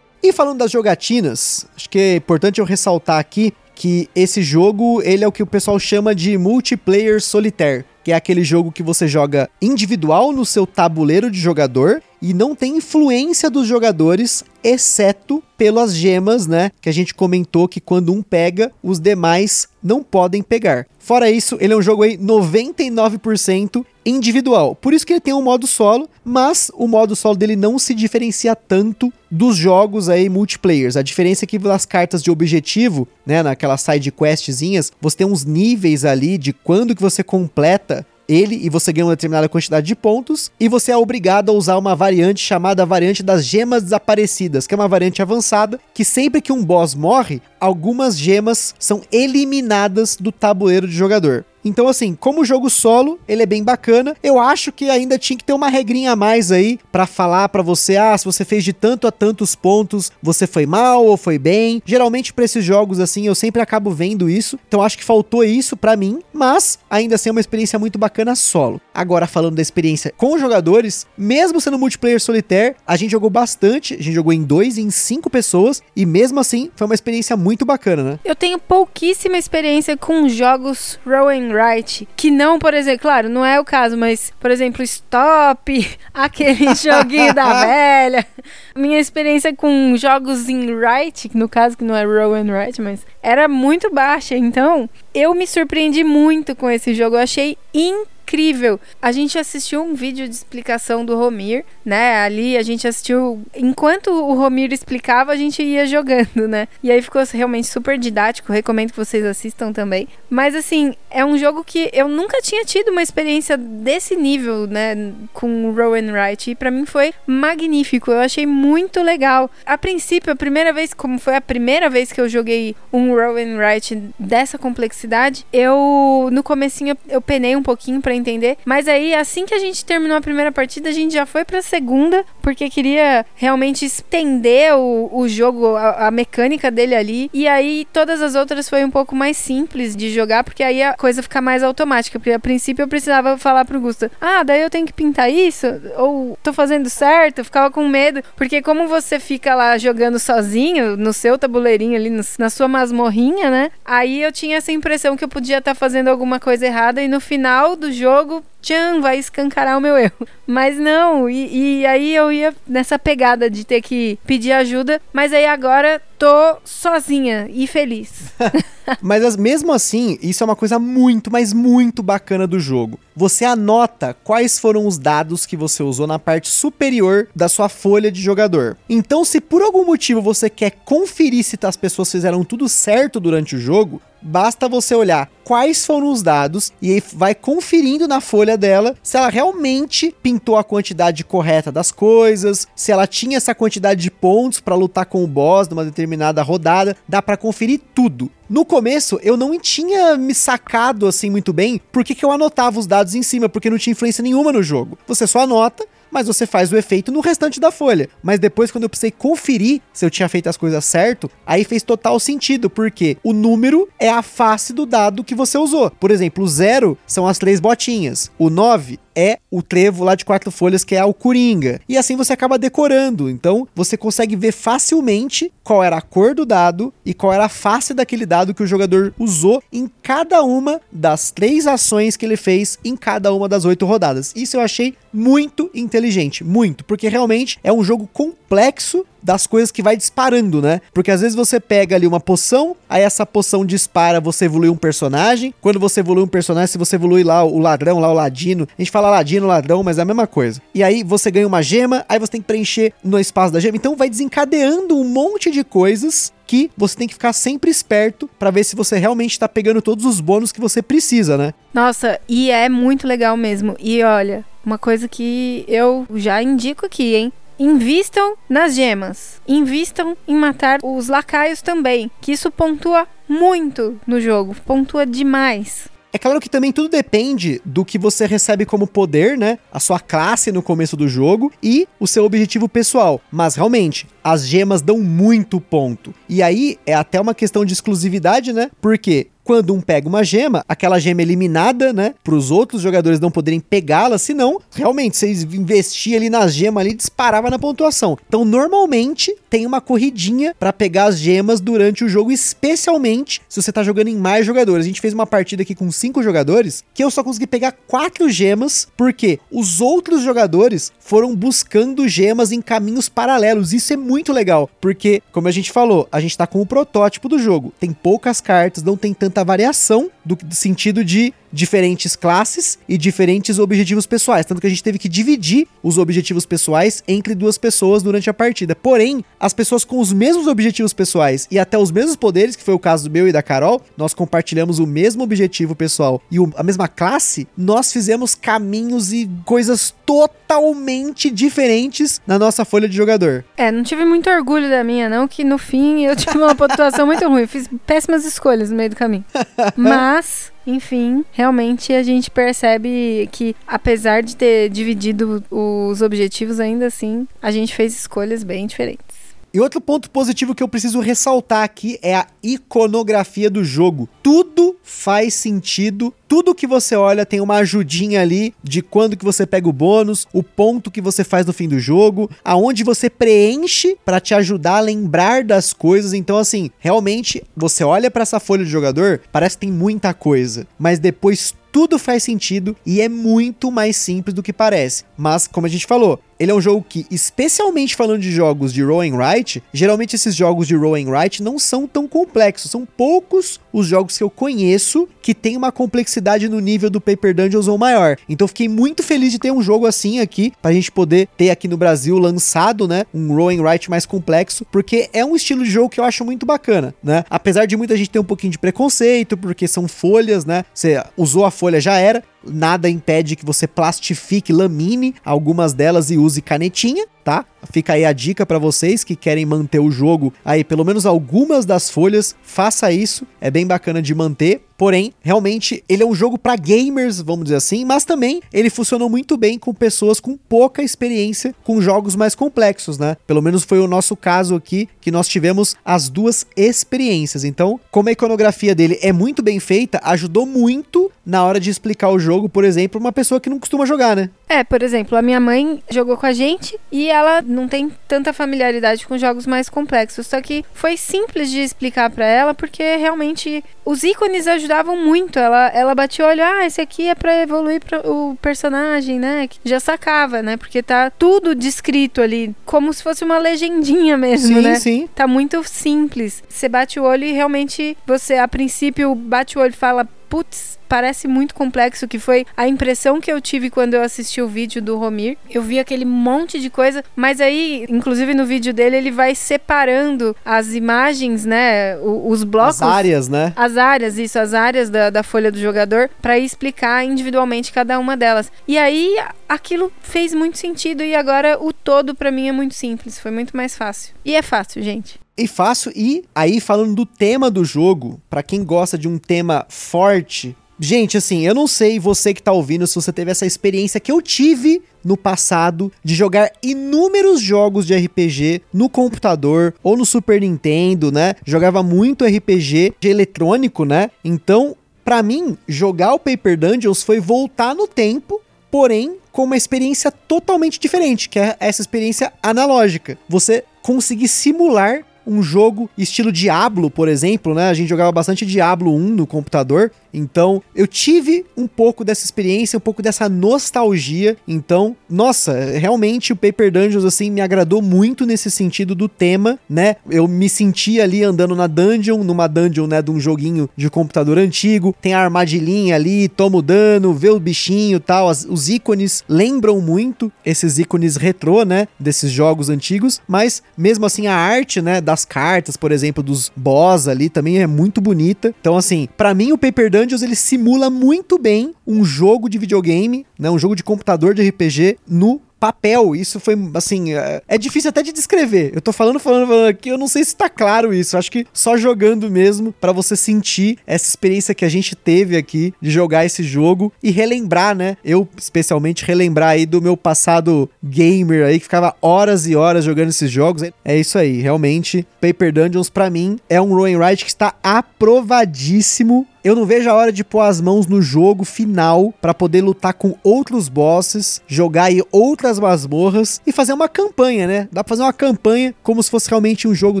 E 0.22 0.32
falando 0.32 0.58
das 0.58 0.70
jogatinas, 0.70 1.66
acho 1.74 1.90
que 1.90 1.98
é 1.98 2.16
importante 2.16 2.60
eu 2.60 2.64
ressaltar 2.64 3.18
aqui 3.18 3.52
que 3.74 4.08
esse 4.14 4.44
jogo, 4.44 5.02
ele 5.02 5.24
é 5.24 5.26
o 5.26 5.32
que 5.32 5.42
o 5.42 5.46
pessoal 5.46 5.76
chama 5.76 6.14
de 6.14 6.38
multiplayer 6.38 7.20
solitaire, 7.20 7.84
que 8.04 8.12
é 8.12 8.14
aquele 8.14 8.44
jogo 8.44 8.70
que 8.70 8.82
você 8.82 9.08
joga 9.08 9.50
individual 9.60 10.32
no 10.32 10.46
seu 10.46 10.68
tabuleiro 10.68 11.28
de 11.32 11.40
jogador 11.40 12.00
e 12.24 12.32
não 12.32 12.54
tem 12.54 12.78
influência 12.78 13.50
dos 13.50 13.66
jogadores, 13.66 14.42
exceto 14.62 15.42
pelas 15.58 15.94
gemas, 15.94 16.46
né? 16.46 16.70
Que 16.80 16.88
a 16.88 16.92
gente 16.92 17.12
comentou 17.12 17.68
que 17.68 17.82
quando 17.82 18.14
um 18.14 18.22
pega, 18.22 18.72
os 18.82 18.98
demais 18.98 19.68
não 19.82 20.02
podem 20.02 20.42
pegar. 20.42 20.86
Fora 20.98 21.30
isso, 21.30 21.58
ele 21.60 21.74
é 21.74 21.76
um 21.76 21.82
jogo 21.82 22.02
aí 22.02 22.16
99% 22.16 23.84
individual. 24.06 24.74
Por 24.74 24.94
isso 24.94 25.06
que 25.06 25.12
ele 25.12 25.20
tem 25.20 25.34
um 25.34 25.42
modo 25.42 25.66
solo, 25.66 26.08
mas 26.24 26.70
o 26.74 26.88
modo 26.88 27.14
solo 27.14 27.36
dele 27.36 27.56
não 27.56 27.78
se 27.78 27.94
diferencia 27.94 28.56
tanto 28.56 29.12
dos 29.30 29.54
jogos 29.54 30.08
aí 30.08 30.30
multiplayers. 30.30 30.96
A 30.96 31.02
diferença 31.02 31.44
é 31.44 31.46
que 31.46 31.58
nas 31.58 31.84
cartas 31.84 32.22
de 32.22 32.30
objetivo, 32.30 33.06
né, 33.26 33.42
naquelas 33.42 33.82
side 33.82 34.10
questzinhas, 34.10 34.90
você 34.98 35.18
tem 35.18 35.26
uns 35.26 35.44
níveis 35.44 36.06
ali 36.06 36.38
de 36.38 36.54
quando 36.54 36.94
que 36.94 37.02
você 37.02 37.22
completa 37.22 38.06
ele 38.28 38.58
e 38.62 38.68
você 38.68 38.92
ganha 38.92 39.06
uma 39.06 39.16
determinada 39.16 39.48
quantidade 39.48 39.86
de 39.86 39.94
pontos, 39.94 40.50
e 40.58 40.68
você 40.68 40.92
é 40.92 40.96
obrigado 40.96 41.50
a 41.50 41.54
usar 41.54 41.76
uma 41.76 41.94
variante 41.94 42.40
chamada 42.40 42.86
variante 42.86 43.22
das 43.22 43.44
gemas 43.44 43.82
desaparecidas, 43.82 44.66
que 44.66 44.74
é 44.74 44.76
uma 44.76 44.88
variante 44.88 45.22
avançada 45.22 45.80
que 45.92 46.04
sempre 46.04 46.40
que 46.40 46.52
um 46.52 46.64
boss 46.64 46.94
morre, 46.94 47.40
algumas 47.60 48.18
gemas 48.18 48.74
são 48.78 49.02
eliminadas 49.12 50.16
do 50.16 50.30
tabuleiro 50.30 50.86
de 50.86 50.94
jogador. 50.94 51.44
Então, 51.64 51.88
assim, 51.88 52.14
como 52.14 52.44
jogo 52.44 52.68
solo, 52.68 53.18
ele 53.26 53.42
é 53.42 53.46
bem 53.46 53.64
bacana. 53.64 54.14
Eu 54.22 54.38
acho 54.38 54.70
que 54.70 54.90
ainda 54.90 55.18
tinha 55.18 55.36
que 55.36 55.44
ter 55.44 55.52
uma 55.52 55.68
regrinha 55.68 56.12
a 56.12 56.16
mais 56.16 56.52
aí 56.52 56.78
para 56.92 57.06
falar 57.06 57.48
para 57.48 57.62
você, 57.62 57.96
ah, 57.96 58.16
se 58.16 58.24
você 58.24 58.44
fez 58.44 58.62
de 58.62 58.72
tanto 58.72 59.06
a 59.06 59.12
tantos 59.12 59.54
pontos, 59.54 60.12
você 60.22 60.46
foi 60.46 60.66
mal 60.66 61.04
ou 61.04 61.16
foi 61.16 61.38
bem. 61.38 61.82
Geralmente 61.84 62.32
para 62.32 62.44
esses 62.44 62.64
jogos 62.64 63.00
assim, 63.00 63.26
eu 63.26 63.34
sempre 63.34 63.62
acabo 63.62 63.90
vendo 63.90 64.28
isso. 64.28 64.58
Então 64.68 64.82
acho 64.82 64.98
que 64.98 65.04
faltou 65.04 65.42
isso 65.42 65.76
para 65.76 65.96
mim, 65.96 66.20
mas 66.32 66.78
ainda 66.90 67.14
assim 67.14 67.30
é 67.30 67.32
uma 67.32 67.40
experiência 67.40 67.78
muito 67.78 67.98
bacana 67.98 68.34
solo. 68.34 68.80
Agora 68.92 69.26
falando 69.26 69.56
da 69.56 69.62
experiência 69.62 70.12
com 70.16 70.38
jogadores, 70.38 71.06
mesmo 71.16 71.60
sendo 71.60 71.78
multiplayer 71.78 72.20
solitaire, 72.20 72.76
a 72.86 72.96
gente 72.96 73.10
jogou 73.10 73.30
bastante, 73.30 73.94
a 73.94 74.02
gente 74.02 74.12
jogou 74.12 74.32
em 74.32 74.42
dois, 74.42 74.76
em 74.76 74.90
cinco 74.90 75.30
pessoas 75.30 75.82
e 75.96 76.04
mesmo 76.04 76.40
assim 76.40 76.70
foi 76.76 76.86
uma 76.86 76.94
experiência 76.94 77.36
muito 77.36 77.64
bacana, 77.64 78.02
né? 78.02 78.18
Eu 78.24 78.36
tenho 78.36 78.58
pouquíssima 78.58 79.38
experiência 79.38 79.96
com 79.96 80.28
jogos 80.28 80.98
roll 81.06 81.28
and 81.28 81.53
Right, 81.54 82.08
que 82.16 82.30
não, 82.30 82.58
por 82.58 82.74
exemplo, 82.74 83.02
claro, 83.02 83.28
não 83.28 83.44
é 83.44 83.60
o 83.60 83.64
caso, 83.64 83.96
mas, 83.96 84.32
por 84.40 84.50
exemplo, 84.50 84.82
Stop, 84.82 85.96
aquele 86.12 86.74
joguinho 86.74 87.34
da 87.34 87.64
velha. 87.64 88.26
Minha 88.74 88.98
experiência 88.98 89.54
com 89.54 89.96
jogos 89.96 90.48
em 90.48 90.76
Right, 90.76 91.30
no 91.34 91.48
caso 91.48 91.76
que 91.76 91.84
não 91.84 91.94
é 91.94 92.04
Roll 92.04 92.34
and 92.34 92.52
Right, 92.52 92.80
mas 92.80 93.06
era 93.22 93.48
muito 93.48 93.90
baixa, 93.92 94.36
então 94.36 94.88
eu 95.14 95.34
me 95.34 95.46
surpreendi 95.46 96.02
muito 96.02 96.56
com 96.56 96.70
esse 96.70 96.94
jogo, 96.94 97.16
eu 97.16 97.20
achei 97.20 97.56
incrível 97.72 98.13
incrível. 98.24 98.80
A 99.00 99.12
gente 99.12 99.38
assistiu 99.38 99.82
um 99.82 99.94
vídeo 99.94 100.26
de 100.26 100.34
explicação 100.34 101.04
do 101.04 101.16
Romir, 101.16 101.64
né? 101.84 102.16
Ali 102.16 102.56
a 102.56 102.62
gente 102.62 102.88
assistiu. 102.88 103.42
Enquanto 103.54 104.10
o 104.10 104.34
Romir 104.34 104.72
explicava, 104.72 105.32
a 105.32 105.36
gente 105.36 105.62
ia 105.62 105.86
jogando, 105.86 106.48
né? 106.48 106.66
E 106.82 106.90
aí 106.90 107.02
ficou 107.02 107.22
realmente 107.32 107.68
super 107.68 107.98
didático. 107.98 108.52
Recomendo 108.52 108.90
que 108.90 108.96
vocês 108.96 109.24
assistam 109.24 109.72
também. 109.72 110.08
Mas 110.30 110.54
assim, 110.54 110.94
é 111.10 111.24
um 111.24 111.36
jogo 111.36 111.62
que 111.62 111.90
eu 111.92 112.08
nunca 112.08 112.40
tinha 112.40 112.64
tido 112.64 112.90
uma 112.90 113.02
experiência 113.02 113.56
desse 113.56 114.16
nível, 114.16 114.66
né? 114.66 115.12
Com 115.32 115.66
o 115.68 115.74
Rowan 115.74 116.12
Wright. 116.12 116.50
E 116.50 116.54
pra 116.54 116.70
mim 116.70 116.86
foi 116.86 117.12
magnífico. 117.26 118.10
Eu 118.10 118.20
achei 118.20 118.46
muito 118.46 119.02
legal. 119.02 119.50
A 119.66 119.76
princípio, 119.76 120.32
a 120.32 120.36
primeira 120.36 120.72
vez, 120.72 120.94
como 120.94 121.18
foi 121.18 121.36
a 121.36 121.40
primeira 121.40 121.90
vez 121.90 122.10
que 122.10 122.20
eu 122.20 122.28
joguei 122.28 122.74
um 122.92 123.10
Rowan 123.14 123.58
Wright 123.58 124.02
dessa 124.18 124.58
complexidade, 124.58 125.46
eu 125.52 126.28
no 126.32 126.42
comecinho 126.42 126.96
eu 127.08 127.20
penei 127.20 127.54
um 127.54 127.62
pouquinho 127.62 128.00
para 128.00 128.14
entender. 128.24 128.56
Mas 128.64 128.88
aí, 128.88 129.14
assim 129.14 129.44
que 129.44 129.54
a 129.54 129.58
gente 129.58 129.84
terminou 129.84 130.16
a 130.16 130.20
primeira 130.20 130.50
partida, 130.50 130.88
a 130.88 130.92
gente 130.92 131.12
já 131.12 131.26
foi 131.26 131.44
pra 131.44 131.60
segunda, 131.60 132.24
porque 132.40 132.70
queria 132.70 133.26
realmente 133.34 133.84
estender 133.84 134.74
o, 134.74 135.10
o 135.12 135.28
jogo, 135.28 135.76
a, 135.76 136.08
a 136.08 136.10
mecânica 136.10 136.70
dele 136.70 136.94
ali. 136.94 137.30
E 137.32 137.46
aí, 137.46 137.86
todas 137.92 138.22
as 138.22 138.34
outras 138.34 138.68
foi 138.68 138.84
um 138.84 138.90
pouco 138.90 139.14
mais 139.14 139.36
simples 139.36 139.94
de 139.94 140.10
jogar, 140.10 140.42
porque 140.42 140.62
aí 140.62 140.82
a 140.82 140.94
coisa 140.94 141.22
fica 141.22 141.40
mais 141.40 141.62
automática. 141.62 142.18
Porque 142.18 142.32
a 142.32 142.38
princípio 142.38 142.82
eu 142.82 142.88
precisava 142.88 143.36
falar 143.36 143.64
pro 143.64 143.80
Gusta: 143.80 144.10
Ah, 144.20 144.42
daí 144.42 144.62
eu 144.62 144.70
tenho 144.70 144.86
que 144.86 144.92
pintar 144.92 145.30
isso? 145.30 145.66
Ou 145.96 146.38
tô 146.42 146.52
fazendo 146.52 146.88
certo? 146.88 147.40
Eu 147.40 147.44
ficava 147.44 147.70
com 147.70 147.86
medo, 147.88 148.22
porque 148.36 148.62
como 148.62 148.88
você 148.88 149.18
fica 149.20 149.54
lá 149.54 149.76
jogando 149.76 150.18
sozinho, 150.18 150.96
no 150.96 151.12
seu 151.12 151.38
tabuleirinho 151.38 151.96
ali, 151.96 152.10
no, 152.10 152.22
na 152.38 152.48
sua 152.50 152.68
masmorrinha, 152.68 153.50
né? 153.50 153.70
Aí 153.84 154.22
eu 154.22 154.32
tinha 154.32 154.56
essa 154.56 154.72
impressão 154.72 155.16
que 155.16 155.24
eu 155.24 155.28
podia 155.28 155.58
estar 155.58 155.72
tá 155.72 155.74
fazendo 155.74 156.08
alguma 156.08 156.40
coisa 156.40 156.66
errada 156.66 157.02
e 157.02 157.08
no 157.08 157.20
final 157.20 157.76
do 157.76 157.92
jogo 157.92 158.03
jogo 158.04 158.42
tchan, 158.64 159.00
vai 159.00 159.18
escancarar 159.18 159.76
o 159.76 159.80
meu 159.80 159.96
erro. 159.96 160.26
Mas 160.46 160.76
não, 160.78 161.28
e, 161.28 161.80
e 161.80 161.86
aí 161.86 162.14
eu 162.14 162.32
ia 162.32 162.54
nessa 162.66 162.98
pegada 162.98 163.48
de 163.50 163.64
ter 163.64 163.80
que 163.82 164.18
pedir 164.26 164.52
ajuda, 164.52 165.00
mas 165.12 165.32
aí 165.32 165.46
agora 165.46 166.00
tô 166.18 166.56
sozinha 166.64 167.48
e 167.50 167.66
feliz. 167.66 168.32
Mas 169.00 169.24
as- 169.24 169.36
mesmo 169.36 169.72
assim, 169.72 170.18
isso 170.22 170.42
é 170.42 170.46
uma 170.46 170.54
coisa 170.54 170.78
muito, 170.78 171.30
mas 171.32 171.54
muito 171.54 172.02
bacana 172.02 172.46
do 172.46 172.60
jogo. 172.60 173.00
Você 173.16 173.42
anota 173.46 174.14
quais 174.22 174.58
foram 174.58 174.86
os 174.86 174.98
dados 174.98 175.46
que 175.46 175.56
você 175.56 175.82
usou 175.82 176.06
na 176.06 176.18
parte 176.18 176.48
superior 176.50 177.28
da 177.34 177.48
sua 177.48 177.70
folha 177.70 178.12
de 178.12 178.20
jogador. 178.20 178.76
Então, 178.86 179.24
se 179.24 179.40
por 179.40 179.62
algum 179.62 179.86
motivo 179.86 180.20
você 180.20 180.50
quer 180.50 180.70
conferir 180.84 181.42
se 181.44 181.58
as 181.62 181.76
pessoas 181.78 182.10
fizeram 182.12 182.44
tudo 182.44 182.68
certo 182.68 183.18
durante 183.18 183.56
o 183.56 183.58
jogo, 183.58 184.02
basta 184.20 184.68
você 184.68 184.94
olhar 184.94 185.30
quais 185.42 185.86
foram 185.86 186.10
os 186.10 186.22
dados 186.22 186.70
e 186.82 187.02
vai 187.14 187.34
conferindo 187.34 188.06
na 188.06 188.20
folha 188.20 188.53
dela 188.56 188.96
se 189.02 189.16
ela 189.16 189.28
realmente 189.28 190.14
pintou 190.22 190.56
a 190.56 190.64
quantidade 190.64 191.24
correta 191.24 191.70
das 191.70 191.90
coisas, 191.90 192.66
se 192.74 192.92
ela 192.92 193.06
tinha 193.06 193.36
essa 193.36 193.54
quantidade 193.54 194.02
de 194.02 194.10
pontos 194.10 194.60
pra 194.60 194.74
lutar 194.74 195.06
com 195.06 195.22
o 195.22 195.26
boss 195.26 195.68
numa 195.68 195.84
determinada 195.84 196.42
rodada, 196.42 196.96
dá 197.08 197.20
pra 197.20 197.36
conferir 197.36 197.80
tudo. 197.94 198.30
No 198.48 198.64
começo, 198.64 199.18
eu 199.22 199.36
não 199.36 199.58
tinha 199.58 200.16
me 200.16 200.34
sacado 200.34 201.06
assim 201.06 201.30
muito 201.30 201.52
bem 201.52 201.80
por 201.90 202.04
que 202.04 202.14
que 202.14 202.24
eu 202.24 202.30
anotava 202.30 202.78
os 202.78 202.86
dados 202.86 203.14
em 203.14 203.22
cima, 203.22 203.48
porque 203.48 203.70
não 203.70 203.78
tinha 203.78 203.92
influência 203.92 204.22
nenhuma 204.22 204.52
no 204.52 204.62
jogo. 204.62 204.98
Você 205.06 205.26
só 205.26 205.40
anota, 205.40 205.86
mas 206.14 206.28
você 206.28 206.46
faz 206.46 206.72
o 206.72 206.76
efeito 206.76 207.10
no 207.10 207.20
restante 207.20 207.58
da 207.58 207.72
folha. 207.72 208.08
Mas 208.22 208.38
depois, 208.38 208.70
quando 208.70 208.84
eu 208.84 208.88
precisei 208.88 209.10
conferir 209.10 209.82
se 209.92 210.06
eu 210.06 210.10
tinha 210.10 210.28
feito 210.28 210.48
as 210.48 210.56
coisas 210.56 210.84
certo, 210.84 211.30
aí 211.44 211.64
fez 211.64 211.82
total 211.82 212.20
sentido, 212.20 212.70
porque 212.70 213.18
o 213.22 213.32
número 213.32 213.88
é 213.98 214.08
a 214.08 214.22
face 214.22 214.72
do 214.72 214.86
dado 214.86 215.24
que 215.24 215.34
você 215.34 215.58
usou. 215.58 215.90
Por 215.90 216.12
exemplo, 216.12 216.44
o 216.44 216.48
zero 216.48 216.96
são 217.06 217.26
as 217.26 217.38
três 217.38 217.58
botinhas, 217.58 218.30
o 218.38 218.48
9 218.48 218.98
é 219.14 219.38
o 219.50 219.62
trevo 219.62 220.04
lá 220.04 220.14
de 220.14 220.24
quatro 220.24 220.50
folhas, 220.50 220.84
que 220.84 220.94
é 220.94 221.04
o 221.04 221.14
Coringa. 221.14 221.80
E 221.88 221.96
assim 221.96 222.16
você 222.16 222.32
acaba 222.32 222.58
decorando. 222.58 223.30
Então, 223.30 223.66
você 223.74 223.96
consegue 223.96 224.36
ver 224.36 224.52
facilmente 224.52 225.52
qual 225.62 225.82
era 225.82 225.96
a 225.96 226.02
cor 226.02 226.34
do 226.34 226.44
dado 226.44 226.92
e 227.04 227.14
qual 227.14 227.32
era 227.32 227.46
a 227.46 227.48
face 227.48 227.94
daquele 227.94 228.26
dado 228.26 228.54
que 228.54 228.62
o 228.62 228.66
jogador 228.66 229.14
usou 229.18 229.62
em 229.72 229.90
cada 230.02 230.42
uma 230.42 230.80
das 230.90 231.30
três 231.30 231.66
ações 231.66 232.16
que 232.16 232.26
ele 232.26 232.36
fez 232.36 232.78
em 232.84 232.96
cada 232.96 233.32
uma 233.32 233.48
das 233.48 233.64
oito 233.64 233.86
rodadas. 233.86 234.32
Isso 234.34 234.56
eu 234.56 234.60
achei 234.60 234.94
muito 235.12 235.70
inteligente, 235.74 236.42
muito, 236.42 236.84
porque 236.84 237.08
realmente 237.08 237.58
é 237.62 237.72
um 237.72 237.84
jogo 237.84 238.08
complexo 238.12 239.06
das 239.24 239.46
coisas 239.46 239.72
que 239.72 239.82
vai 239.82 239.96
disparando, 239.96 240.60
né? 240.60 240.80
Porque 240.92 241.10
às 241.10 241.22
vezes 241.22 241.34
você 241.34 241.58
pega 241.58 241.96
ali 241.96 242.06
uma 242.06 242.20
poção, 242.20 242.76
aí 242.88 243.02
essa 243.02 243.24
poção 243.24 243.64
dispara, 243.64 244.20
você 244.20 244.44
evolui 244.44 244.68
um 244.68 244.76
personagem. 244.76 245.54
Quando 245.60 245.80
você 245.80 246.00
evolui 246.00 246.22
um 246.22 246.28
personagem, 246.28 246.68
se 246.68 246.78
você 246.78 246.96
evolui 246.96 247.24
lá 247.24 247.42
o 247.42 247.58
ladrão, 247.58 247.98
lá 247.98 248.10
o 248.10 248.14
ladino, 248.14 248.68
a 248.78 248.82
gente 248.82 248.90
fala 248.90 249.08
ladino, 249.08 249.46
ladrão, 249.46 249.82
mas 249.82 249.98
é 249.98 250.02
a 250.02 250.04
mesma 250.04 250.26
coisa. 250.26 250.60
E 250.74 250.82
aí 250.82 251.02
você 251.02 251.30
ganha 251.30 251.46
uma 251.46 251.62
gema, 251.62 252.04
aí 252.08 252.18
você 252.18 252.32
tem 252.32 252.40
que 252.40 252.46
preencher 252.46 252.92
no 253.02 253.18
espaço 253.18 253.52
da 253.52 253.60
gema. 253.60 253.76
Então 253.76 253.96
vai 253.96 254.10
desencadeando 254.10 254.96
um 254.96 255.04
monte 255.04 255.50
de 255.50 255.64
coisas 255.64 256.32
que 256.46 256.70
você 256.76 256.96
tem 256.96 257.08
que 257.08 257.14
ficar 257.14 257.32
sempre 257.32 257.70
esperto 257.70 258.28
pra 258.38 258.50
ver 258.50 258.64
se 258.64 258.76
você 258.76 258.98
realmente 258.98 259.38
tá 259.38 259.48
pegando 259.48 259.80
todos 259.80 260.04
os 260.04 260.20
bônus 260.20 260.52
que 260.52 260.60
você 260.60 260.82
precisa, 260.82 261.38
né? 261.38 261.54
Nossa, 261.72 262.20
e 262.28 262.50
é 262.50 262.68
muito 262.68 263.06
legal 263.06 263.36
mesmo. 263.36 263.74
E 263.80 264.02
olha, 264.02 264.44
uma 264.64 264.78
coisa 264.78 265.08
que 265.08 265.64
eu 265.68 266.06
já 266.14 266.42
indico 266.42 266.86
aqui, 266.86 267.14
hein? 267.14 267.32
Invistam 267.58 268.36
nas 268.48 268.74
gemas. 268.74 269.40
Invistam 269.46 270.16
em 270.26 270.34
matar 270.34 270.80
os 270.82 271.08
lacaios 271.08 271.62
também. 271.62 272.10
Que 272.20 272.32
isso 272.32 272.50
pontua 272.50 273.06
muito 273.28 273.98
no 274.06 274.20
jogo. 274.20 274.54
Pontua 274.66 275.06
demais. 275.06 275.88
É 276.14 276.18
claro 276.18 276.40
que 276.40 276.48
também 276.48 276.70
tudo 276.70 276.88
depende 276.88 277.60
do 277.64 277.84
que 277.84 277.98
você 277.98 278.24
recebe 278.24 278.64
como 278.64 278.86
poder, 278.86 279.36
né? 279.36 279.58
A 279.72 279.80
sua 279.80 279.98
classe 279.98 280.52
no 280.52 280.62
começo 280.62 280.96
do 280.96 281.08
jogo 281.08 281.52
e 281.60 281.88
o 281.98 282.06
seu 282.06 282.24
objetivo 282.24 282.68
pessoal. 282.68 283.20
Mas 283.32 283.56
realmente, 283.56 284.06
as 284.22 284.46
gemas 284.46 284.80
dão 284.80 284.98
muito 284.98 285.60
ponto. 285.60 286.14
E 286.28 286.40
aí 286.40 286.78
é 286.86 286.94
até 286.94 287.20
uma 287.20 287.34
questão 287.34 287.64
de 287.64 287.72
exclusividade, 287.72 288.52
né? 288.52 288.70
Porque 288.80 289.26
quando 289.44 289.74
um 289.74 289.80
pega 289.80 290.08
uma 290.08 290.24
gema, 290.24 290.64
aquela 290.66 290.98
gema 290.98 291.20
é 291.20 291.24
eliminada, 291.24 291.92
né? 291.92 292.14
Para 292.24 292.34
os 292.34 292.50
outros 292.50 292.80
jogadores 292.80 293.20
não 293.20 293.30
poderem 293.30 293.60
pegá-la, 293.60 294.18
senão, 294.18 294.60
realmente, 294.74 295.16
vocês 295.16 295.42
investir 295.42 296.16
ali 296.16 296.30
na 296.30 296.48
gema 296.48 296.80
ali, 296.80 296.94
disparava 296.94 297.50
na 297.50 297.58
pontuação. 297.58 298.16
Então, 298.26 298.44
normalmente, 298.44 299.36
tem 299.50 299.66
uma 299.66 299.80
corridinha 299.80 300.54
para 300.58 300.72
pegar 300.72 301.04
as 301.04 301.18
gemas 301.18 301.60
durante 301.60 302.04
o 302.04 302.08
jogo, 302.08 302.32
especialmente 302.32 303.42
se 303.48 303.60
você 303.60 303.70
tá 303.70 303.82
jogando 303.82 304.08
em 304.08 304.16
mais 304.16 304.46
jogadores. 304.46 304.84
A 304.84 304.88
gente 304.88 305.00
fez 305.00 305.12
uma 305.12 305.26
partida 305.26 305.62
aqui 305.62 305.74
com 305.74 305.92
cinco 305.92 306.22
jogadores, 306.22 306.82
que 306.94 307.04
eu 307.04 307.10
só 307.10 307.22
consegui 307.22 307.46
pegar 307.46 307.72
quatro 307.86 308.28
gemas, 308.30 308.88
porque 308.96 309.38
os 309.50 309.80
outros 309.80 310.22
jogadores 310.22 310.90
foram 310.98 311.36
buscando 311.36 312.08
gemas 312.08 312.50
em 312.50 312.62
caminhos 312.62 313.08
paralelos. 313.08 313.72
Isso 313.72 313.92
é 313.92 313.96
muito 313.96 314.32
legal, 314.32 314.70
porque, 314.80 315.22
como 315.30 315.48
a 315.48 315.50
gente 315.50 315.70
falou, 315.70 316.08
a 316.10 316.20
gente 316.20 316.38
tá 316.38 316.46
com 316.46 316.60
o 316.60 316.66
protótipo 316.66 317.28
do 317.28 317.38
jogo. 317.38 317.72
Tem 317.78 317.92
poucas 317.92 318.40
cartas, 318.40 318.82
não 318.82 318.96
tem 318.96 319.12
variação 319.42 320.10
do 320.24 320.38
sentido 320.54 321.04
de 321.04 321.32
diferentes 321.54 322.16
classes 322.16 322.78
e 322.88 322.98
diferentes 322.98 323.58
objetivos 323.58 324.04
pessoais, 324.06 324.44
tanto 324.44 324.60
que 324.60 324.66
a 324.66 324.70
gente 324.70 324.82
teve 324.82 324.98
que 324.98 325.08
dividir 325.08 325.66
os 325.82 325.96
objetivos 325.96 326.44
pessoais 326.44 327.02
entre 327.06 327.34
duas 327.34 327.56
pessoas 327.56 328.02
durante 328.02 328.28
a 328.28 328.34
partida. 328.34 328.74
Porém, 328.74 329.24
as 329.38 329.52
pessoas 329.54 329.84
com 329.84 330.00
os 330.00 330.12
mesmos 330.12 330.46
objetivos 330.48 330.92
pessoais 330.92 331.46
e 331.50 331.58
até 331.58 331.78
os 331.78 331.90
mesmos 331.90 332.16
poderes, 332.16 332.56
que 332.56 332.62
foi 332.62 332.74
o 332.74 332.78
caso 332.78 333.04
do 333.04 333.10
meu 333.12 333.28
e 333.28 333.32
da 333.32 333.42
Carol, 333.42 333.80
nós 333.96 334.12
compartilhamos 334.12 334.78
o 334.80 334.86
mesmo 334.86 335.22
objetivo 335.22 335.74
pessoal 335.76 336.20
e 336.30 336.40
o- 336.40 336.52
a 336.56 336.62
mesma 336.62 336.88
classe, 336.88 337.46
nós 337.56 337.92
fizemos 337.92 338.34
caminhos 338.34 339.12
e 339.12 339.30
coisas 339.44 339.94
totalmente 340.04 341.30
diferentes 341.30 342.20
na 342.26 342.38
nossa 342.38 342.64
folha 342.64 342.88
de 342.88 342.96
jogador. 342.96 343.44
É, 343.56 343.70
não 343.70 343.82
tive 343.82 344.04
muito 344.04 344.28
orgulho 344.28 344.68
da 344.68 344.82
minha, 344.82 345.08
não, 345.08 345.28
que 345.28 345.44
no 345.44 345.58
fim 345.58 346.04
eu 346.04 346.16
tive 346.16 346.36
uma 346.38 346.54
pontuação 346.56 347.06
muito 347.06 347.26
ruim. 347.28 347.42
Eu 347.42 347.48
fiz 347.48 347.68
péssimas 347.86 348.24
escolhas 348.24 348.70
no 348.70 348.76
meio 348.76 348.90
do 348.90 348.96
caminho. 348.96 349.24
Mas, 349.76 350.52
enfim, 350.66 351.24
realmente 351.32 351.92
a 351.92 352.02
gente 352.02 352.30
percebe 352.30 353.28
que, 353.30 353.54
apesar 353.66 354.22
de 354.22 354.36
ter 354.36 354.68
dividido 354.70 355.44
os 355.50 356.02
objetivos, 356.02 356.60
ainda 356.60 356.86
assim, 356.86 357.26
a 357.42 357.50
gente 357.50 357.74
fez 357.74 357.94
escolhas 357.94 358.42
bem 358.42 358.66
diferentes. 358.66 359.24
E 359.54 359.60
outro 359.60 359.80
ponto 359.80 360.10
positivo 360.10 360.52
que 360.52 360.64
eu 360.64 360.68
preciso 360.68 360.98
ressaltar 360.98 361.62
aqui 361.62 361.96
é 362.02 362.16
a 362.16 362.26
iconografia 362.42 363.48
do 363.48 363.62
jogo. 363.62 364.08
Tudo 364.20 364.74
faz 364.82 365.34
sentido, 365.34 366.12
tudo 366.28 366.54
que 366.54 366.66
você 366.66 366.96
olha 366.96 367.26
tem 367.26 367.40
uma 367.40 367.56
ajudinha 367.56 368.20
ali 368.20 368.54
de 368.62 368.82
quando 368.82 369.16
que 369.16 369.24
você 369.24 369.46
pega 369.46 369.68
o 369.68 369.72
bônus, 369.72 370.26
o 370.32 370.42
ponto 370.42 370.90
que 370.90 371.00
você 371.00 371.24
faz 371.24 371.46
no 371.46 371.52
fim 371.52 371.68
do 371.68 371.78
jogo, 371.78 372.30
aonde 372.44 372.84
você 372.84 373.08
preenche 373.10 373.96
pra 374.04 374.20
te 374.20 374.34
ajudar 374.34 374.76
a 374.76 374.80
lembrar 374.80 375.44
das 375.44 375.72
coisas. 375.72 376.12
Então 376.12 376.38
assim, 376.38 376.70
realmente 376.78 377.42
você 377.56 377.84
olha 377.84 378.10
pra 378.10 378.22
essa 378.22 378.40
folha 378.40 378.64
de 378.64 378.70
jogador, 378.70 379.20
parece 379.30 379.56
que 379.56 379.66
tem 379.66 379.72
muita 379.72 380.14
coisa, 380.14 380.66
mas 380.78 380.98
depois 380.98 381.54
tudo 381.74 381.98
faz 381.98 382.22
sentido 382.22 382.76
e 382.86 383.00
é 383.00 383.08
muito 383.08 383.68
mais 383.68 383.96
simples 383.96 384.32
do 384.32 384.44
que 384.44 384.52
parece. 384.52 385.02
Mas, 385.16 385.48
como 385.48 385.66
a 385.66 385.68
gente 385.68 385.86
falou, 385.86 386.20
ele 386.38 386.52
é 386.52 386.54
um 386.54 386.60
jogo 386.60 386.86
que, 386.88 387.04
especialmente 387.10 387.96
falando 387.96 388.20
de 388.20 388.30
jogos 388.30 388.72
de 388.72 388.80
roll 388.80 389.00
and 389.00 389.16
write, 389.16 389.60
geralmente 389.72 390.14
esses 390.14 390.36
jogos 390.36 390.68
de 390.68 390.76
roll 390.76 390.94
and 390.94 391.10
write 391.10 391.42
não 391.42 391.58
são 391.58 391.84
tão 391.88 392.06
complexos. 392.06 392.70
São 392.70 392.86
poucos 392.86 393.58
os 393.72 393.88
jogos 393.88 394.16
que 394.16 394.22
eu 394.22 394.30
conheço 394.30 395.08
que 395.20 395.34
tem 395.34 395.56
uma 395.56 395.72
complexidade 395.72 396.14
no 396.48 396.58
nível 396.60 396.90
do 396.90 397.00
Paper 397.00 397.34
Dungeons 397.34 397.68
ou 397.68 397.78
maior. 397.78 398.16
Então 398.28 398.48
fiquei 398.48 398.68
muito 398.68 399.02
feliz 399.02 399.30
de 399.30 399.38
ter 399.38 399.52
um 399.52 399.62
jogo 399.62 399.86
assim 399.86 400.20
aqui, 400.20 400.52
pra 400.60 400.72
gente 400.72 400.90
poder 400.90 401.28
ter 401.36 401.50
aqui 401.50 401.68
no 401.68 401.76
Brasil 401.76 402.18
lançado, 402.18 402.88
né, 402.88 403.04
um 403.12 403.34
roll 403.34 403.50
and 403.50 403.62
write 403.62 403.90
mais 403.90 404.06
complexo, 404.06 404.66
porque 404.72 405.08
é 405.12 405.24
um 405.24 405.36
estilo 405.36 405.62
de 405.62 405.70
jogo 405.70 405.88
que 405.88 406.00
eu 406.00 406.04
acho 406.04 406.24
muito 406.24 406.46
bacana, 406.46 406.94
né? 407.02 407.24
Apesar 407.28 407.66
de 407.66 407.76
muita 407.76 407.96
gente 407.96 408.10
ter 408.10 408.18
um 408.18 408.24
pouquinho 408.24 408.50
de 408.50 408.58
preconceito, 408.58 409.36
porque 409.36 409.68
são 409.68 409.86
folhas, 409.86 410.44
né? 410.44 410.64
Você 410.72 411.02
usou 411.16 411.44
a 411.44 411.50
folha 411.50 411.80
já 411.80 411.98
era, 411.98 412.22
nada 412.46 412.88
impede 412.88 413.36
que 413.36 413.44
você 413.44 413.66
plastifique, 413.66 414.52
lamine 414.52 415.14
algumas 415.24 415.72
delas 415.72 416.10
e 416.10 416.18
use 416.18 416.40
canetinha, 416.42 417.06
tá? 417.24 417.44
Fica 417.72 417.94
aí 417.94 418.04
a 418.04 418.12
dica 418.12 418.44
pra 418.44 418.58
vocês 418.58 419.02
que 419.02 419.16
querem 419.16 419.46
manter 419.46 419.80
o 419.80 419.90
jogo 419.90 420.32
aí, 420.44 420.62
pelo 420.62 420.84
menos 420.84 421.06
algumas 421.06 421.64
das 421.64 421.90
folhas, 421.90 422.36
faça 422.42 422.92
isso, 422.92 423.26
é 423.40 423.50
bem 423.50 423.66
bacana 423.66 424.02
de 424.02 424.14
manter. 424.14 424.62
Porém, 424.76 425.14
realmente, 425.22 425.84
ele 425.88 426.02
é 426.02 426.06
um 426.06 426.14
jogo 426.14 426.36
pra 426.36 426.56
gamers, 426.56 427.20
vamos 427.20 427.44
dizer 427.44 427.56
assim, 427.56 427.84
mas 427.84 428.04
também 428.04 428.42
ele 428.52 428.68
funcionou 428.68 429.08
muito 429.08 429.36
bem 429.36 429.56
com 429.56 429.72
pessoas 429.72 430.18
com 430.18 430.36
pouca 430.36 430.82
experiência 430.82 431.54
com 431.62 431.80
jogos 431.80 432.16
mais 432.16 432.34
complexos, 432.34 432.98
né? 432.98 433.16
Pelo 433.24 433.40
menos 433.40 433.62
foi 433.62 433.78
o 433.78 433.86
nosso 433.86 434.16
caso 434.16 434.56
aqui, 434.56 434.88
que 435.00 435.12
nós 435.12 435.28
tivemos 435.28 435.76
as 435.84 436.08
duas 436.08 436.44
experiências. 436.56 437.44
Então, 437.44 437.78
como 437.90 438.08
a 438.08 438.12
iconografia 438.12 438.74
dele 438.74 438.98
é 439.00 439.12
muito 439.12 439.44
bem 439.44 439.60
feita, 439.60 440.00
ajudou 440.02 440.44
muito 440.44 441.10
na 441.24 441.44
hora 441.44 441.60
de 441.60 441.70
explicar 441.70 442.10
o 442.10 442.18
jogo, 442.18 442.48
por 442.48 442.64
exemplo, 442.64 443.00
uma 443.00 443.12
pessoa 443.12 443.40
que 443.40 443.48
não 443.48 443.60
costuma 443.60 443.86
jogar, 443.86 444.16
né? 444.16 444.28
É, 444.48 444.64
por 444.64 444.82
exemplo, 444.82 445.16
a 445.16 445.22
minha 445.22 445.40
mãe 445.40 445.82
jogou 445.88 446.16
com 446.16 446.26
a 446.26 446.32
gente 446.32 446.78
e 446.90 447.10
ela 447.14 447.42
não 447.42 447.68
tem 447.68 447.90
tanta 448.06 448.32
familiaridade 448.32 449.06
com 449.06 449.16
jogos 449.16 449.46
mais 449.46 449.68
complexos. 449.68 450.26
Só 450.26 450.40
que 450.40 450.64
foi 450.72 450.96
simples 450.96 451.50
de 451.50 451.60
explicar 451.60 452.10
para 452.10 452.26
ela, 452.26 452.54
porque 452.54 452.96
realmente 452.96 453.62
os 453.84 454.02
ícones 454.02 454.46
ajudavam 454.46 454.96
muito. 454.96 455.38
Ela, 455.38 455.68
ela 455.68 455.94
batia 455.94 456.24
o 456.24 456.28
olho, 456.28 456.42
ah, 456.42 456.66
esse 456.66 456.80
aqui 456.80 457.08
é 457.08 457.14
para 457.14 457.42
evoluir 457.42 457.80
o 458.04 458.36
personagem, 458.40 459.18
né? 459.18 459.48
Já 459.64 459.80
sacava, 459.80 460.42
né? 460.42 460.56
Porque 460.56 460.82
tá 460.82 461.10
tudo 461.10 461.54
descrito 461.54 462.20
ali, 462.20 462.54
como 462.64 462.92
se 462.92 463.02
fosse 463.02 463.24
uma 463.24 463.38
legendinha 463.38 464.16
mesmo, 464.16 464.56
sim, 464.56 464.62
né? 464.62 464.74
Sim, 464.76 465.08
Tá 465.14 465.26
muito 465.26 465.62
simples. 465.64 466.42
Você 466.48 466.68
bate 466.68 466.98
o 466.98 467.04
olho 467.04 467.24
e 467.24 467.32
realmente 467.32 467.96
você, 468.06 468.34
a 468.34 468.48
princípio, 468.48 469.14
bate 469.14 469.58
o 469.58 469.60
olho 469.60 469.70
e 469.70 469.76
fala, 469.76 470.08
putz, 470.28 470.78
parece 470.94 471.26
muito 471.26 471.56
complexo, 471.56 472.06
que 472.06 472.20
foi 472.20 472.46
a 472.56 472.68
impressão 472.68 473.20
que 473.20 473.32
eu 473.32 473.40
tive 473.40 473.68
quando 473.68 473.94
eu 473.94 474.02
assisti 474.02 474.40
o 474.40 474.46
vídeo 474.46 474.80
do 474.80 474.96
Romir. 474.96 475.36
Eu 475.50 475.60
vi 475.60 475.80
aquele 475.80 476.04
monte 476.04 476.60
de 476.60 476.70
coisa, 476.70 477.02
mas 477.16 477.40
aí, 477.40 477.84
inclusive 477.88 478.32
no 478.32 478.46
vídeo 478.46 478.72
dele, 478.72 478.98
ele 478.98 479.10
vai 479.10 479.34
separando 479.34 480.36
as 480.44 480.72
imagens, 480.72 481.44
né? 481.44 481.98
Os 481.98 482.44
blocos. 482.44 482.80
As 482.80 482.88
áreas, 482.88 483.28
né? 483.28 483.52
As 483.56 483.76
áreas, 483.76 484.18
isso, 484.18 484.38
as 484.38 484.54
áreas 484.54 484.88
da, 484.88 485.10
da 485.10 485.24
folha 485.24 485.50
do 485.50 485.58
jogador, 485.58 486.08
para 486.22 486.38
explicar 486.38 487.04
individualmente 487.04 487.72
cada 487.72 487.98
uma 487.98 488.16
delas. 488.16 488.52
E 488.68 488.78
aí, 488.78 489.16
aquilo 489.48 489.92
fez 490.00 490.32
muito 490.32 490.58
sentido 490.58 491.02
e 491.02 491.16
agora 491.16 491.58
o 491.60 491.72
todo 491.72 492.14
para 492.14 492.30
mim 492.30 492.46
é 492.46 492.52
muito 492.52 492.74
simples, 492.74 493.18
foi 493.18 493.32
muito 493.32 493.56
mais 493.56 493.76
fácil. 493.76 494.14
E 494.24 494.36
é 494.36 494.42
fácil, 494.42 494.80
gente 494.80 495.18
e 495.36 495.46
fácil. 495.46 495.92
E 495.94 496.24
aí, 496.34 496.60
falando 496.60 496.94
do 496.94 497.04
tema 497.04 497.50
do 497.50 497.64
jogo, 497.64 498.20
para 498.30 498.42
quem 498.42 498.64
gosta 498.64 498.96
de 498.96 499.08
um 499.08 499.18
tema 499.18 499.66
forte. 499.68 500.56
Gente, 500.78 501.16
assim, 501.16 501.46
eu 501.46 501.54
não 501.54 501.66
sei 501.66 501.98
você 501.98 502.34
que 502.34 502.42
tá 502.42 502.52
ouvindo 502.52 502.86
se 502.86 502.94
você 502.94 503.12
teve 503.12 503.30
essa 503.30 503.46
experiência 503.46 504.00
que 504.00 504.10
eu 504.10 504.20
tive 504.20 504.82
no 505.04 505.16
passado 505.16 505.92
de 506.02 506.14
jogar 506.14 506.50
inúmeros 506.62 507.40
jogos 507.40 507.86
de 507.86 507.94
RPG 507.94 508.62
no 508.72 508.88
computador 508.88 509.74
ou 509.82 509.96
no 509.96 510.04
Super 510.04 510.40
Nintendo, 510.40 511.12
né? 511.12 511.34
Jogava 511.44 511.82
muito 511.82 512.24
RPG 512.24 512.94
de 512.98 513.08
eletrônico, 513.08 513.84
né? 513.84 514.10
Então, 514.24 514.76
para 515.04 515.22
mim, 515.22 515.56
jogar 515.68 516.14
o 516.14 516.18
Paper 516.18 516.58
Dungeons 516.58 517.02
foi 517.02 517.20
voltar 517.20 517.74
no 517.74 517.86
tempo, 517.86 518.40
porém 518.70 519.16
com 519.30 519.44
uma 519.44 519.56
experiência 519.56 520.10
totalmente 520.10 520.78
diferente, 520.78 521.28
que 521.28 521.38
é 521.38 521.56
essa 521.60 521.82
experiência 521.82 522.32
analógica. 522.42 523.18
Você 523.28 523.64
conseguir 523.82 524.28
simular 524.28 525.04
um 525.26 525.42
jogo 525.42 525.90
estilo 525.96 526.30
Diablo, 526.30 526.90
por 526.90 527.08
exemplo, 527.08 527.54
né? 527.54 527.68
A 527.68 527.74
gente 527.74 527.88
jogava 527.88 528.12
bastante 528.12 528.44
Diablo 528.46 528.94
1 528.94 528.98
no 528.98 529.26
computador 529.26 529.90
então, 530.14 530.62
eu 530.74 530.86
tive 530.86 531.44
um 531.56 531.66
pouco 531.66 532.04
dessa 532.04 532.24
experiência, 532.24 532.76
um 532.76 532.80
pouco 532.80 533.02
dessa 533.02 533.28
nostalgia. 533.28 534.36
Então, 534.46 534.96
nossa, 535.10 535.52
realmente 535.52 536.32
o 536.32 536.36
Paper 536.36 536.70
Dungeons 536.70 537.04
assim 537.04 537.30
me 537.30 537.40
agradou 537.40 537.82
muito 537.82 538.24
nesse 538.24 538.50
sentido 538.50 538.94
do 538.94 539.08
tema, 539.08 539.58
né? 539.68 539.96
Eu 540.08 540.28
me 540.28 540.48
senti 540.48 541.00
ali 541.00 541.24
andando 541.24 541.56
na 541.56 541.66
dungeon, 541.66 542.22
numa 542.22 542.46
dungeon, 542.46 542.86
né, 542.86 543.02
de 543.02 543.10
um 543.10 543.18
joguinho 543.18 543.68
de 543.76 543.90
computador 543.90 544.38
antigo. 544.38 544.94
Tem 545.00 545.14
a 545.14 545.20
armadilhinha 545.20 545.96
ali, 545.96 546.28
tomo 546.28 546.62
dano, 546.62 547.12
vê 547.12 547.30
o 547.30 547.40
bichinho, 547.40 547.98
tal, 547.98 548.28
As, 548.28 548.46
os 548.48 548.68
ícones 548.68 549.24
lembram 549.28 549.80
muito 549.80 550.30
esses 550.44 550.78
ícones 550.78 551.16
retrô, 551.16 551.64
né, 551.64 551.88
desses 551.98 552.30
jogos 552.30 552.68
antigos, 552.68 553.20
mas 553.26 553.62
mesmo 553.76 554.06
assim 554.06 554.26
a 554.26 554.36
arte, 554.36 554.80
né, 554.80 555.00
das 555.00 555.24
cartas, 555.24 555.76
por 555.76 555.90
exemplo, 555.90 556.22
dos 556.22 556.52
boss 556.54 557.08
ali 557.08 557.28
também 557.28 557.60
é 557.60 557.66
muito 557.66 558.00
bonita. 558.00 558.54
Então, 558.60 558.76
assim, 558.76 559.08
para 559.16 559.34
mim 559.34 559.52
o 559.52 559.58
Paper 559.58 559.90
Dungeons 559.90 560.03
Dungeons 560.04 560.22
ele 560.22 560.36
simula 560.36 560.90
muito 560.90 561.38
bem 561.38 561.74
um 561.86 562.04
jogo 562.04 562.48
de 562.48 562.58
videogame, 562.58 563.26
né, 563.38 563.50
um 563.50 563.58
jogo 563.58 563.74
de 563.74 563.82
computador 563.82 564.34
de 564.34 564.46
RPG 564.46 564.98
no 565.08 565.40
papel. 565.64 566.14
Isso 566.14 566.38
foi, 566.38 566.54
assim, 566.74 567.14
é, 567.14 567.40
é, 567.48 567.56
difícil 567.56 567.88
até 567.88 568.02
de 568.02 568.12
descrever. 568.12 568.72
Eu 568.74 568.82
tô 568.82 568.92
falando, 568.92 569.18
falando, 569.18 569.46
falando 569.46 569.68
aqui, 569.68 569.88
eu 569.88 569.96
não 569.96 570.06
sei 570.06 570.22
se 570.22 570.36
tá 570.36 570.50
claro 570.50 570.92
isso. 570.92 571.16
Acho 571.16 571.32
que 571.32 571.46
só 571.54 571.74
jogando 571.74 572.30
mesmo 572.30 572.70
para 572.70 572.92
você 572.92 573.16
sentir 573.16 573.78
essa 573.86 574.06
experiência 574.06 574.54
que 574.54 574.66
a 574.66 574.68
gente 574.68 574.94
teve 574.94 575.38
aqui 575.38 575.72
de 575.80 575.90
jogar 575.90 576.26
esse 576.26 576.42
jogo 576.42 576.92
e 577.02 577.10
relembrar, 577.10 577.74
né? 577.74 577.96
Eu, 578.04 578.28
especialmente, 578.36 579.06
relembrar 579.06 579.50
aí 579.50 579.64
do 579.64 579.80
meu 579.80 579.96
passado 579.96 580.68
gamer 580.82 581.46
aí, 581.46 581.58
que 581.58 581.64
ficava 581.64 581.96
horas 582.02 582.46
e 582.46 582.54
horas 582.54 582.84
jogando 582.84 583.08
esses 583.08 583.30
jogos. 583.30 583.62
É 583.82 583.96
isso 583.98 584.18
aí, 584.18 584.42
realmente. 584.42 585.06
Paper 585.18 585.50
Dungeons, 585.50 585.88
para 585.88 586.10
mim, 586.10 586.38
é 586.46 586.60
um 586.60 586.74
Roll 586.74 586.98
Ride 586.98 587.24
que 587.24 587.30
está 587.30 587.54
aprovadíssimo 587.62 589.26
eu 589.44 589.54
não 589.54 589.66
vejo 589.66 589.90
a 589.90 589.94
hora 589.94 590.10
de 590.10 590.24
pôr 590.24 590.40
as 590.40 590.58
mãos 590.58 590.86
no 590.86 591.02
jogo 591.02 591.44
final 591.44 592.14
para 592.18 592.32
poder 592.32 592.62
lutar 592.62 592.94
com 592.94 593.14
outros 593.22 593.68
bosses, 593.68 594.40
jogar 594.46 594.84
aí 594.84 595.02
outras 595.12 595.58
masmorras 595.58 596.40
e 596.46 596.50
fazer 596.50 596.72
uma 596.72 596.88
campanha, 596.88 597.46
né? 597.46 597.68
Dá 597.70 597.84
pra 597.84 597.90
fazer 597.90 598.02
uma 598.02 598.12
campanha 598.12 598.74
como 598.82 599.02
se 599.02 599.10
fosse 599.10 599.28
realmente 599.28 599.68
um 599.68 599.74
jogo 599.74 600.00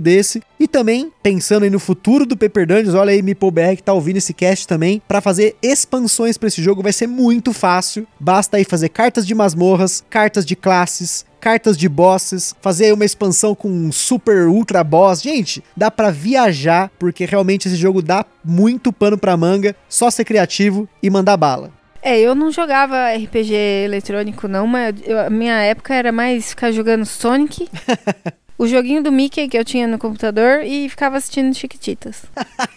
desse. 0.00 0.42
E 0.58 0.66
também, 0.66 1.12
pensando 1.22 1.64
aí 1.64 1.70
no 1.70 1.78
futuro 1.78 2.24
do 2.24 2.38
Paper 2.38 2.66
Dungeons, 2.66 2.94
olha 2.94 3.12
aí 3.12 3.20
MeepleBR 3.20 3.76
que 3.76 3.82
tá 3.82 3.92
ouvindo 3.92 4.16
esse 4.16 4.32
cast 4.32 4.66
também, 4.66 5.02
para 5.06 5.20
fazer 5.20 5.56
expansões 5.62 6.38
para 6.38 6.48
esse 6.48 6.62
jogo 6.62 6.82
vai 6.82 6.92
ser 6.92 7.06
muito 7.06 7.52
fácil. 7.52 8.06
Basta 8.18 8.56
aí 8.56 8.64
fazer 8.64 8.88
cartas 8.88 9.26
de 9.26 9.34
masmorras, 9.34 10.02
cartas 10.08 10.46
de 10.46 10.56
classes, 10.56 11.26
cartas 11.44 11.76
de 11.76 11.90
bosses, 11.90 12.56
fazer 12.62 12.90
uma 12.94 13.04
expansão 13.04 13.54
com 13.54 13.68
um 13.68 13.92
super 13.92 14.48
ultra 14.48 14.82
boss. 14.82 15.20
Gente, 15.20 15.62
dá 15.76 15.90
para 15.90 16.10
viajar, 16.10 16.90
porque 16.98 17.26
realmente 17.26 17.68
esse 17.68 17.76
jogo 17.76 18.00
dá 18.00 18.24
muito 18.42 18.90
pano 18.90 19.18
pra 19.18 19.36
manga, 19.36 19.76
só 19.86 20.10
ser 20.10 20.24
criativo 20.24 20.88
e 21.02 21.10
mandar 21.10 21.36
bala. 21.36 21.70
É, 22.00 22.18
eu 22.18 22.34
não 22.34 22.50
jogava 22.50 23.14
RPG 23.14 23.52
eletrônico 23.84 24.48
não, 24.48 24.66
mas 24.66 24.94
eu, 25.04 25.18
a 25.18 25.28
minha 25.28 25.60
época 25.60 25.94
era 25.94 26.10
mais 26.10 26.48
ficar 26.48 26.72
jogando 26.72 27.04
Sonic. 27.04 27.68
o 28.56 28.66
joguinho 28.66 29.02
do 29.02 29.10
Mickey 29.10 29.48
que 29.48 29.58
eu 29.58 29.64
tinha 29.64 29.86
no 29.86 29.98
computador 29.98 30.62
e 30.64 30.88
ficava 30.88 31.16
assistindo 31.16 31.54
Chiquititas. 31.54 32.22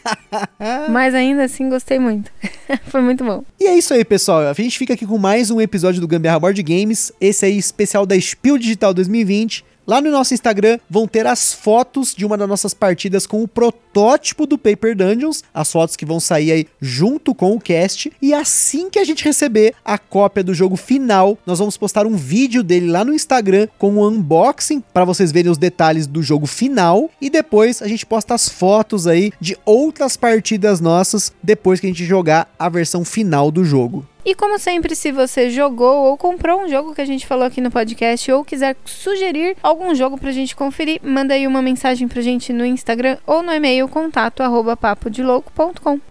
Mas 0.89 1.13
ainda 1.13 1.43
assim 1.43 1.69
gostei 1.69 1.99
muito. 1.99 2.31
Foi 2.87 3.01
muito 3.01 3.23
bom. 3.23 3.43
E 3.59 3.65
é 3.65 3.77
isso 3.77 3.93
aí, 3.93 4.03
pessoal. 4.03 4.41
A 4.41 4.53
gente 4.53 4.77
fica 4.77 4.93
aqui 4.93 5.05
com 5.05 5.17
mais 5.17 5.51
um 5.51 5.61
episódio 5.61 6.01
do 6.01 6.07
Gambiarra 6.07 6.39
Board 6.39 6.61
Games. 6.63 7.11
Esse 7.21 7.45
aí 7.45 7.57
especial 7.57 8.05
da 8.05 8.19
Spiel 8.19 8.57
Digital 8.57 8.93
2020. 8.93 9.63
Lá 9.87 10.01
no 10.01 10.11
nosso 10.11 10.33
Instagram 10.33 10.79
vão 10.89 11.07
ter 11.07 11.25
as 11.25 11.53
fotos 11.53 12.13
de 12.13 12.25
uma 12.25 12.37
das 12.37 12.49
nossas 12.49 12.73
partidas 12.73 13.25
com 13.25 13.41
o 13.41 13.47
protótipo 13.47 14.45
do 14.45 14.57
Paper 14.57 14.93
Dungeons, 14.93 15.45
as 15.53 15.71
fotos 15.71 15.95
que 15.95 16.05
vão 16.05 16.19
sair 16.19 16.51
aí 16.51 16.67
junto 16.81 17.33
com 17.33 17.55
o 17.55 17.59
cast. 17.59 18.11
E 18.21 18.33
assim 18.33 18.89
que 18.89 18.99
a 18.99 19.05
gente 19.05 19.23
receber 19.23 19.73
a 19.85 19.97
cópia 19.97 20.43
do 20.43 20.53
jogo 20.53 20.75
final, 20.75 21.37
nós 21.45 21.59
vamos 21.59 21.77
postar 21.77 22.05
um 22.05 22.17
vídeo 22.17 22.63
dele 22.63 22.91
lá 22.91 23.05
no 23.05 23.13
Instagram 23.13 23.69
com 23.77 23.93
o 23.93 23.99
um 23.99 24.07
unboxing 24.09 24.83
para 24.93 25.05
vocês 25.05 25.31
verem 25.31 25.49
os 25.49 25.57
detalhes 25.57 26.05
do 26.05 26.21
jogo 26.21 26.47
final. 26.47 27.09
E 27.21 27.29
depois 27.29 27.81
a 27.81 27.87
gente 27.87 28.05
posta 28.05 28.33
as 28.33 28.49
fotos 28.49 29.07
aí 29.07 29.31
de 29.39 29.57
outras 29.63 30.17
partidas 30.17 30.81
nossas 30.81 31.31
depois 31.41 31.79
que 31.79 31.87
a 31.87 31.89
gente 31.89 32.03
jogar 32.03 32.53
a 32.59 32.67
versão 32.67 33.05
final 33.05 33.49
do 33.49 33.63
jogo. 33.63 34.05
E 34.27 34.35
como 34.35 34.59
sempre, 34.59 34.93
se 34.93 35.09
você 35.09 35.49
jogou 35.49 36.03
ou 36.03 36.17
comprou 36.17 36.61
um 36.61 36.67
jogo 36.67 36.93
que 36.93 36.99
a 36.99 37.05
gente 37.05 37.25
falou 37.25 37.45
aqui 37.45 37.61
no 37.61 37.71
podcast 37.71 38.29
ou 38.29 38.43
quiser 38.43 38.75
sugerir 38.83 39.55
algum 39.63 39.95
jogo 39.95 40.17
pra 40.17 40.33
gente 40.33 40.53
conferir, 40.53 40.99
manda 41.01 41.33
aí 41.33 41.47
uma 41.47 41.61
mensagem 41.61 42.09
pra 42.09 42.21
gente 42.21 42.51
no 42.51 42.65
Instagram 42.65 43.15
ou 43.25 43.41
no 43.41 43.53
e-mail 43.53 43.87
contato. 43.87 44.43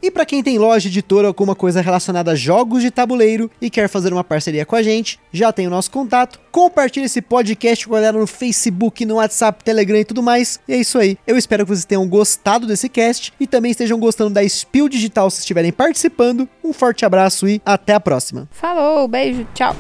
E 0.00 0.10
para 0.10 0.24
quem 0.24 0.42
tem 0.42 0.56
loja, 0.56 0.88
editora 0.88 1.26
ou 1.26 1.28
alguma 1.28 1.54
coisa 1.54 1.82
relacionada 1.82 2.30
a 2.30 2.34
jogos 2.34 2.80
de 2.80 2.90
tabuleiro 2.90 3.50
e 3.60 3.68
quer 3.68 3.86
fazer 3.86 4.14
uma 4.14 4.24
parceria 4.24 4.64
com 4.64 4.76
a 4.76 4.82
gente, 4.82 5.20
já 5.30 5.52
tem 5.52 5.66
o 5.66 5.70
nosso 5.70 5.90
contato. 5.90 6.40
Compartilhe 6.50 7.04
esse 7.04 7.20
podcast 7.20 7.86
com 7.86 7.94
a 7.94 7.98
galera 7.98 8.18
no 8.18 8.26
Facebook, 8.26 9.04
no 9.04 9.16
WhatsApp, 9.16 9.62
Telegram 9.62 9.98
e 9.98 10.04
tudo 10.06 10.22
mais. 10.22 10.58
E 10.66 10.72
é 10.72 10.78
isso 10.78 10.98
aí. 10.98 11.18
Eu 11.26 11.36
espero 11.36 11.66
que 11.66 11.68
vocês 11.68 11.84
tenham 11.84 12.08
gostado 12.08 12.66
desse 12.66 12.88
cast 12.88 13.30
e 13.38 13.46
também 13.46 13.72
estejam 13.72 14.00
gostando 14.00 14.30
da 14.30 14.48
Spill 14.48 14.88
Digital 14.88 15.30
se 15.30 15.40
estiverem 15.40 15.70
participando. 15.70 16.48
Um 16.64 16.72
forte 16.72 17.04
abraço 17.04 17.46
e 17.46 17.60
até 17.62 17.92
a 17.92 18.05
próxima. 18.06 18.46
Falou, 18.52 19.08
beijo, 19.08 19.44
tchau. 19.52 19.74